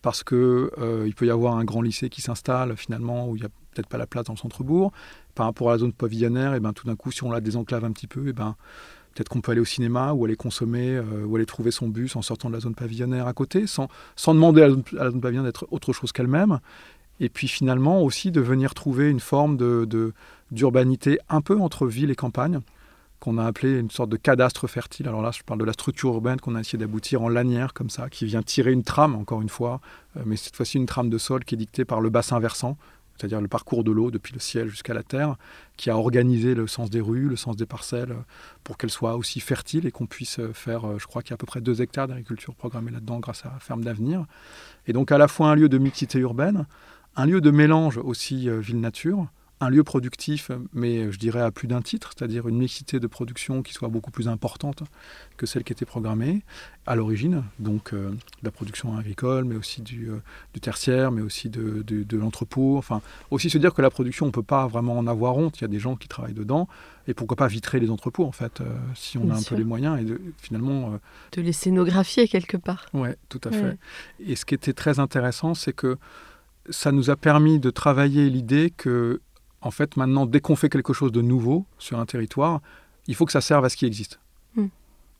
[0.03, 0.71] parce que
[1.07, 3.89] il peut y avoir un grand lycée qui s'installe finalement où il y a peut-être
[3.89, 4.93] pas la place dans le centre-bourg.
[5.35, 7.85] Par rapport à la zone pavillonnaire, et ben, tout d'un coup, si on la désenclave
[7.85, 8.57] un petit peu, et ben,
[9.13, 12.17] peut-être qu'on peut aller au cinéma ou aller consommer euh, ou aller trouver son bus
[12.17, 13.89] en sortant de la zone pavillonnaire à côté, sans,
[14.27, 16.59] demander à la zone, à zone pavillonnaire d'être autre chose qu'elle-même.
[17.21, 19.57] Et puis finalement aussi de venir trouver une forme
[20.51, 22.61] d'urbanité un peu entre ville et campagne,
[23.21, 25.07] qu'on a appelé une sorte de cadastre fertile.
[25.07, 27.91] Alors là, je parle de la structure urbaine qu'on a essayé d'aboutir en lanière comme
[27.91, 29.81] ça, qui vient tirer une trame, encore une fois,
[30.17, 32.77] euh, mais cette fois-ci une trame de sol qui est dictée par le bassin versant,
[33.23, 35.37] c'est-à-dire le parcours de l'eau depuis le ciel jusqu'à la terre,
[35.77, 38.23] qui a organisé le sens des rues, le sens des parcelles, euh,
[38.65, 41.35] pour qu'elles soient aussi fertiles et qu'on puisse euh, faire, euh, je crois qu'il y
[41.35, 44.25] a à peu près 2 hectares d'agriculture programmée là-dedans grâce à Ferme d'Avenir.
[44.89, 46.67] Et donc à la fois un lieu de mixité urbaine,
[47.15, 49.29] un lieu de mélange aussi ville-nature,
[49.63, 53.63] un lieu productif, mais je dirais à plus d'un titre, c'est-à-dire une mixité de production
[53.63, 54.83] qui soit beaucoup plus importante
[55.37, 56.43] que celle qui était programmée
[56.87, 60.17] à l'origine, donc euh, de la production agricole, mais aussi du, euh,
[60.53, 62.77] du tertiaire, mais aussi de, de- de l'entrepôt.
[62.77, 63.01] Enfin,
[63.31, 65.59] aussi se dire que la production, on ne peut pas vraiment en avoir honte.
[65.59, 66.67] Il y a des gens qui travaillent dedans,
[67.07, 68.65] et pourquoi pas vitrer les entrepôts, en fait, euh,
[68.97, 69.51] si on Bien a un sûr.
[69.51, 70.99] peu les moyens, et de- finalement,
[71.37, 72.87] De les scénographier quelque part.
[72.95, 73.61] Ouais, tout à Ouais.
[73.61, 73.79] fait.
[74.27, 75.99] Et ce qui était très intéressant, c'est que
[76.71, 79.21] ça nous a permis de travailler l'idée que,
[79.63, 82.61] en fait, maintenant, dès qu'on fait quelque chose de nouveau sur un territoire,
[83.07, 84.21] il faut que ça serve à ce qui existe.
[84.57, 84.67] Mm.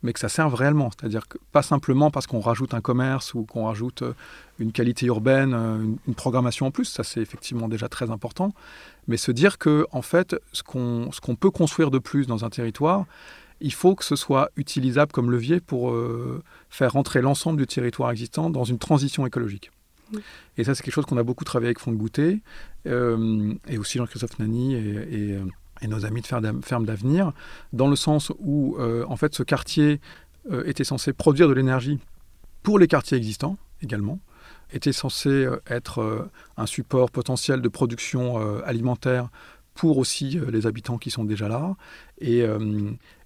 [0.03, 0.91] Mais que ça serve réellement.
[0.91, 4.15] C'est-à-dire que pas simplement parce qu'on rajoute un commerce ou qu'on rajoute euh,
[4.59, 8.53] une qualité urbaine, euh, une, une programmation en plus, ça c'est effectivement déjà très important.
[9.07, 13.07] Mais se dire que, en fait, ce qu'on peut construire de plus dans un territoire,
[13.63, 18.11] il faut que ce soit utilisable comme levier pour euh, faire rentrer l'ensemble du territoire
[18.11, 19.71] existant dans une transition écologique.
[20.13, 20.21] Oui.
[20.59, 22.41] Et ça, c'est quelque chose qu'on a beaucoup travaillé avec Franck Boutet,
[22.87, 25.45] euh, et aussi Jean-Christophe Nani et, euh,
[25.87, 27.33] nos amis de Ferme d'Avenir,
[27.73, 30.01] dans le sens où, euh, en fait, ce quartier
[30.65, 32.01] était censé produire de l'énergie
[32.63, 34.21] pour les quartiers existants également,
[34.73, 39.29] était censé être un support potentiel de production alimentaire
[39.75, 41.77] pour aussi les habitants qui sont déjà là.
[42.21, 42.45] Et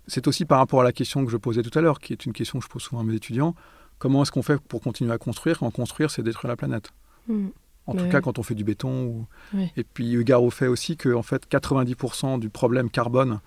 [0.07, 2.27] c'est aussi par rapport à la question que je posais tout à l'heure, qui est
[2.27, 3.55] une question que je pose souvent à mes étudiants,
[3.99, 6.91] comment est-ce qu'on fait pour continuer à construire quand construire, c'est détruire la planète?
[7.29, 7.49] Mm.
[7.87, 8.11] En Mais tout oui.
[8.11, 9.05] cas, quand on fait du béton.
[9.07, 9.27] Ou...
[9.55, 9.71] Oui.
[9.77, 13.41] Et puis, Hugar au fait aussi que en fait, 90% du problème carbone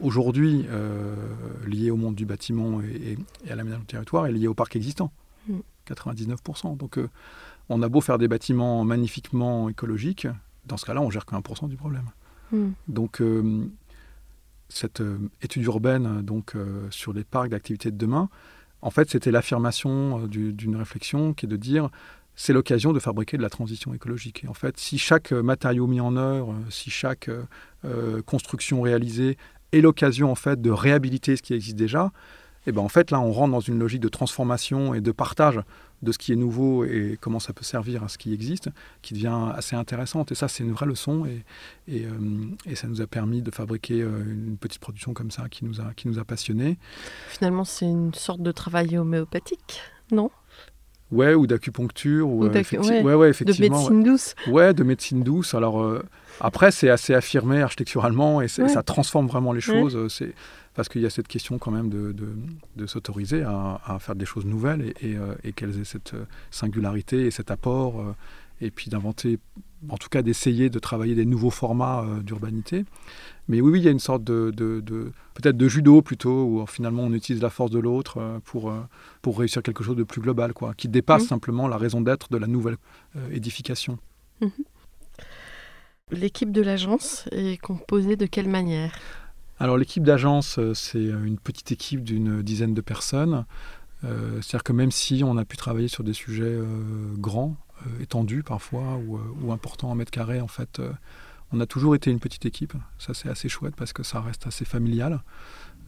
[0.00, 1.14] aujourd'hui euh,
[1.66, 3.16] lié au monde du bâtiment et,
[3.46, 5.12] et- à l'aménagement du territoire est lié au parc existant.
[5.48, 5.58] Mm.
[5.88, 6.76] 99%.
[6.76, 7.08] Donc, euh,
[7.68, 10.26] on a beau faire des bâtiments magnifiquement écologiques,
[10.66, 12.06] dans ce cas-là, on gère que 1% du problème.
[12.52, 12.68] Mm.
[12.88, 13.66] Donc, euh,
[14.68, 15.02] cette
[15.42, 16.54] étude urbaine donc,
[16.90, 18.30] sur les parcs d'activités de demain,
[18.80, 21.90] en fait, c'était l'affirmation du- d'une réflexion qui est de dire
[22.34, 24.44] c'est l'occasion de fabriquer de la transition écologique.
[24.44, 27.30] Et en fait, si chaque euh, matériau mis en œuvre, euh, si chaque
[27.84, 29.36] euh, construction réalisée
[29.72, 32.10] est l'occasion en fait de réhabiliter ce qui existe déjà,
[32.66, 35.58] et ben en fait là on rentre dans une logique de transformation et de partage
[36.02, 38.68] de ce qui est nouveau et comment ça peut servir à ce qui existe,
[39.02, 40.30] qui devient assez intéressante.
[40.30, 42.06] Et ça c'est une vraie leçon et,
[42.66, 45.92] et, ça nous a permis de fabriquer une petite production comme ça qui nous a,
[45.94, 46.76] qui nous a passionnés.
[47.28, 49.80] Finalement, c'est une sorte de travail homéopathique,
[50.12, 50.30] non?
[51.12, 53.76] Ouais, ou d'acupuncture, ou, Ou euh, ouais, ouais, ouais, De effectivement.
[53.84, 53.90] ouais.
[53.90, 54.34] médecine douce.
[54.48, 55.54] Ouais, de médecine douce.
[55.54, 56.02] Alors euh,
[56.40, 59.94] après, c'est assez affirmé architecturalement et ça transforme vraiment les choses.
[59.96, 60.32] euh, C'est
[60.74, 62.28] parce qu'il y a cette question quand même de, de,
[62.76, 66.14] de s'autoriser à, à faire des choses nouvelles et, et, euh, et qu'elles aient cette
[66.50, 68.14] singularité et cet apport euh,
[68.62, 69.38] et puis d'inventer,
[69.90, 72.84] en tout cas d'essayer de travailler des nouveaux formats d'urbanité.
[73.52, 76.44] Mais oui, oui, il y a une sorte de, de- de- peut-être de judo plutôt,
[76.44, 78.80] où euh, finalement on utilise la force de l'autre euh, pour, euh,
[79.20, 81.28] pour réussir quelque chose de plus global, quoi, qui dépasse Mhm.
[81.28, 82.78] simplement la raison d'être de la nouvelle
[83.16, 83.98] euh, édification.
[86.10, 88.92] L'équipe de l'agence est composée de quelle manière?
[89.58, 93.44] Alors l'équipe d'agence, c'est une petite équipe d'une dizaine de personnes.
[94.04, 96.64] Euh, C'est-à-dire que même si on a pu travailler sur des sujets euh,
[97.18, 97.56] grands,
[98.00, 100.80] étendus parfois, ou, ou importants en mètres carrés, en fait,
[101.52, 102.74] on a toujours été une petite équipe.
[102.98, 105.20] Ça c'est assez chouette parce que ça reste assez familial.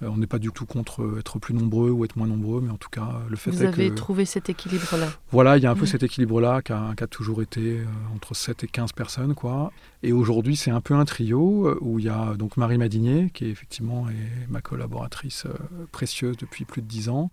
[0.03, 2.61] Euh, on n'est pas du tout contre euh, être plus nombreux ou être moins nombreux,
[2.61, 3.95] mais en tout cas, le fait Vous est avez que...
[3.95, 5.87] trouvé cet équilibre-là Voilà, il y a un peu Mhm.
[5.87, 7.85] cet équilibre-là qui a, toujours été euh,
[8.15, 9.35] entre 7 et 15 personnes.
[9.35, 9.71] quoi.
[10.03, 13.45] Et aujourd'hui, c'est un peu un trio où il y a donc Marie Madinier, qui
[13.45, 15.53] est effectivement est ma collaboratrice euh,
[15.93, 17.31] précieuse depuis plus de 10 ans,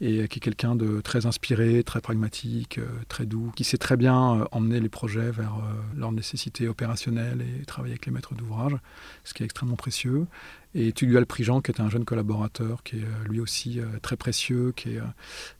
[0.00, 3.96] et qui est quelqu'un de très inspiré, très pragmatique, euh, très doux, qui sait très
[3.96, 8.34] bien euh, emmener les projets vers euh, leurs nécessités opérationnelles et travailler avec les maîtres
[8.34, 8.76] d'ouvrage,
[9.24, 10.26] ce qui est extrêmement précieux.
[10.78, 14.18] Et Tugdual Prigent, qui est un jeune collaborateur, qui est euh, lui aussi euh, très
[14.18, 15.04] précieux, qui est, euh,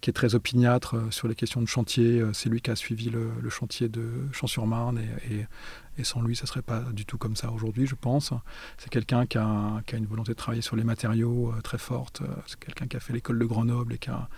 [0.02, 2.22] qui est très opiniâtre sur les questions de chantier.
[2.34, 5.00] C'est lui qui a suivi le, chantier de Champs-sur-Marne
[5.30, 8.34] et, sans lui, ça ne serait pas du tout comme ça aujourd'hui, je pense.
[8.76, 12.20] C'est quelqu'un qui a, qui a une volonté de travailler sur les matériaux très forte.
[12.46, 14.28] C'est quelqu'un qui a fait l'école de Grenoble et qui a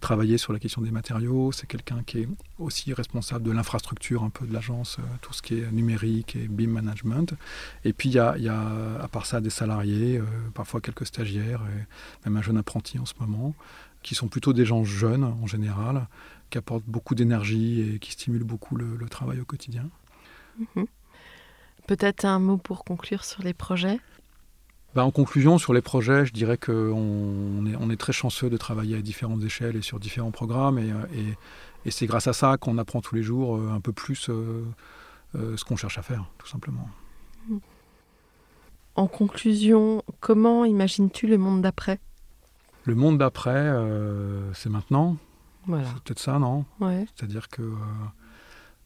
[0.00, 1.52] travailler sur la question des matériaux.
[1.52, 2.28] C'est quelqu'un qui est
[2.58, 6.48] aussi responsable de l'infrastructure un peu de l'agence, euh, tout ce qui est numérique et
[6.48, 7.34] BIM management.
[7.84, 8.34] Et puis il y a,
[9.00, 10.24] à part ça des salariés, euh,
[10.54, 13.54] parfois quelques stagiaires, et même un jeune apprenti en ce moment,
[14.02, 16.06] qui sont plutôt des gens jeunes en général,
[16.48, 19.88] qui apportent beaucoup d'énergie et qui stimulent beaucoup le, le travail au quotidien.
[20.58, 20.86] Mhm.
[21.86, 24.00] Peut-être un mot pour conclure sur les projets?
[24.94, 28.56] Bah, en conclusion, sur les projets, je dirais qu'on est, on est très chanceux de
[28.56, 30.78] travailler à différentes échelles et sur différents programmes.
[30.78, 31.36] Et, et,
[31.86, 34.64] et c'est grâce à ça qu'on apprend tous les jours euh, un peu plus euh,
[35.36, 36.88] euh, ce qu'on cherche à faire, tout simplement.
[38.96, 42.00] En conclusion, comment imagines-tu le monde d'après?
[42.84, 45.16] Le monde d'après, euh, c'est maintenant.
[45.66, 45.84] Voilà.
[45.86, 46.64] C'est peut-être ça, non?
[46.80, 47.06] Ouais.
[47.14, 47.76] C'est-à-dire que ne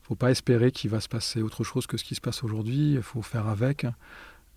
[0.03, 2.95] faut pas espérer qu'il va se passer autre chose que ce qui se passe aujourd'hui.
[2.95, 3.87] Il faut faire avec.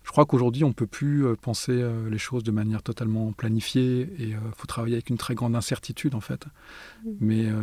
[0.08, 3.30] Je crois qu'aujourd'hui, on ne peut plus euh, penser euh, les choses de manière totalement
[3.32, 6.46] planifiée et il faut travailler avec une très grande incertitude en fait.
[7.20, 7.62] Mais euh,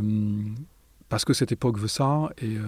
[1.09, 2.67] parce que cette époque veut ça et euh,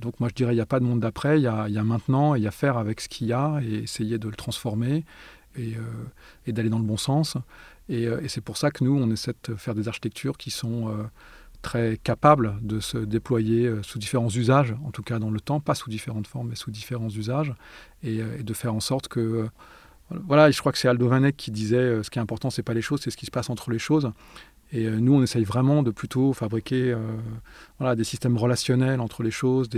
[0.00, 1.74] donc moi je dirais il n'y a pas de monde d'après, il y a, il
[1.74, 4.18] y a maintenant et il y a faire avec ce qu'il y a et essayer
[4.18, 5.06] de le transformer
[5.56, 5.80] et, euh,
[6.46, 7.36] et d'aller dans le bon sens.
[7.88, 10.50] Et, euh, et c'est pour ça que nous, on essaie de faire des architectures qui
[10.50, 11.04] sont euh,
[11.66, 15.58] très capables de se déployer euh, sous différents usages, en tout cas dans le temps,
[15.58, 17.52] pas sous différentes formes, mais sous différents usages,
[18.04, 19.20] et, euh, de faire en sorte que...
[19.20, 19.48] euh,
[20.28, 22.74] voilà, je crois que c'est Aldo Vanek qui disait ce qui est important, c'est pas
[22.74, 24.12] les choses, c'est ce qui se passe entre les choses.
[24.72, 26.98] Et euh, nous, on essaye vraiment de plutôt fabriquer euh,
[27.78, 29.68] voilà, des systèmes relationnels entre les choses,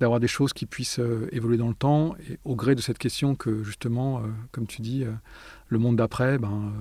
[0.00, 2.98] d'avoir des choses qui puissent euh, évoluer dans le temps, et au gré de cette
[2.98, 5.04] question que justement, comme tu dis,
[5.68, 6.72] le monde d'après, ben,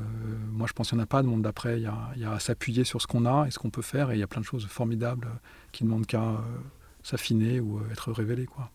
[0.52, 2.40] moi je pense qu'il n'y en a pas de monde d'après, il y a, à
[2.40, 4.42] s'appuyer sur ce qu'on a et ce qu'on peut faire, et il y a plein
[4.42, 5.28] de choses formidables
[5.72, 6.42] qui ne demandent qu'à
[7.04, 8.48] s'affiner ou être révélées.
[8.48, 8.72] Quoi.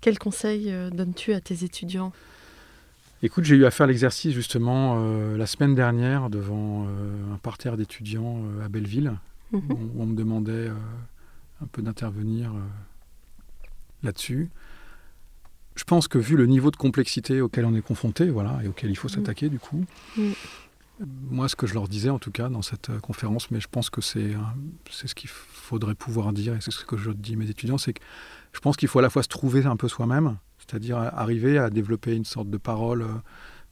[0.00, 2.12] Quel conseil donnes-tu à tes étudiants?
[3.22, 7.76] Écoute, j'ai eu à faire l'exercice justement euh, la semaine dernière devant euh, un parterre
[7.76, 9.14] d'étudiants euh, à Belleville,
[9.50, 9.60] Mhm.
[9.72, 10.68] où, où on me demandait
[11.62, 12.52] un peu d'intervenir
[14.02, 14.50] là-dessus.
[15.74, 18.90] Je pense que vu le niveau de complexité auquel on est confronté, voilà, et auquel
[18.90, 19.86] il faut s'attaquer du coup,
[20.18, 20.32] Mhm.
[21.30, 23.88] moi ce que je leur disais en tout cas dans cette conférence, mais je pense
[23.88, 24.32] que c'est
[24.90, 27.78] c'est ce qu'il faudrait pouvoir dire, et c'est ce que je dis à mes étudiants,
[27.78, 28.00] c'est que
[28.52, 31.70] je pense qu'il faut à la fois se trouver un peu soi-même, c'est-à-dire arriver à
[31.70, 33.14] développer une sorte de parole euh,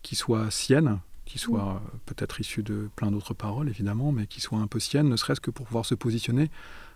[0.02, 4.40] qui soit sienne, qui soit euh, peut-être issue de plein d'autres paroles évidemment, mais qui
[4.40, 6.50] soit un peu sienne, ne serait-ce que pour pouvoir se positionner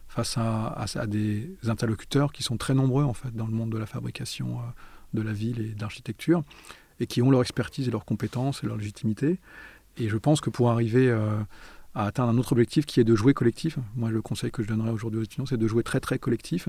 [0.09, 3.71] face à, à- à des interlocuteurs qui sont très nombreux en fait dans le monde
[3.71, 4.63] de la fabrication euh,
[5.15, 6.43] de la ville et de l'architecture,
[7.01, 9.39] et qui ont leur expertise et leurs compétences et leur légitimité.
[9.97, 11.41] Et je pense que pour arriver euh,
[11.95, 14.69] à atteindre un autre objectif qui est de jouer collectif, moi le conseil que je
[14.69, 16.69] donnerais aujourd'hui aux étudiants, c'est de jouer très très collectif.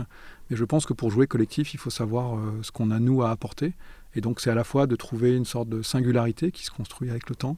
[0.50, 3.22] Mais je pense que pour jouer collectif, il faut savoir euh, ce qu'on a nous
[3.22, 3.74] à apporter.
[4.16, 7.12] Et donc c'est à la fois de trouver une sorte de singularité qui se construit
[7.12, 7.58] avec le temps,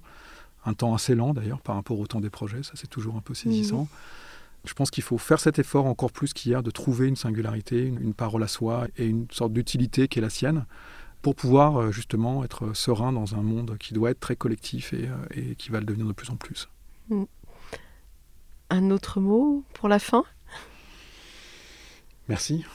[0.65, 3.21] un temps assez lent d'ailleurs par rapport au temps des projets, ça c'est toujours un
[3.21, 3.87] peu saisissant.
[4.65, 8.01] Je pense qu'il faut faire cet effort encore plus qu'hier de trouver une singularité, une,
[8.01, 10.65] une parole à soi et une sorte d'utilité qui est la sienne
[11.21, 15.07] pour pouvoir euh, justement être serein dans un monde qui doit être très collectif et,
[15.07, 16.69] euh, et qui va le devenir de plus en plus.
[18.73, 20.23] Un autre mot pour la fin?
[22.27, 22.65] Merci.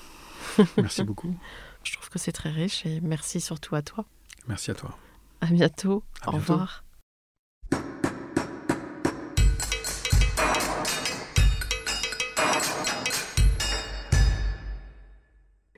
[0.76, 1.34] Merci beaucoup.
[1.82, 4.04] Je trouve que c'est très riche et merci surtout à toi.
[4.46, 4.96] Merci à toi.
[5.40, 6.04] À bientôt.
[6.22, 6.52] À Au bientôt.
[6.52, 6.84] revoir.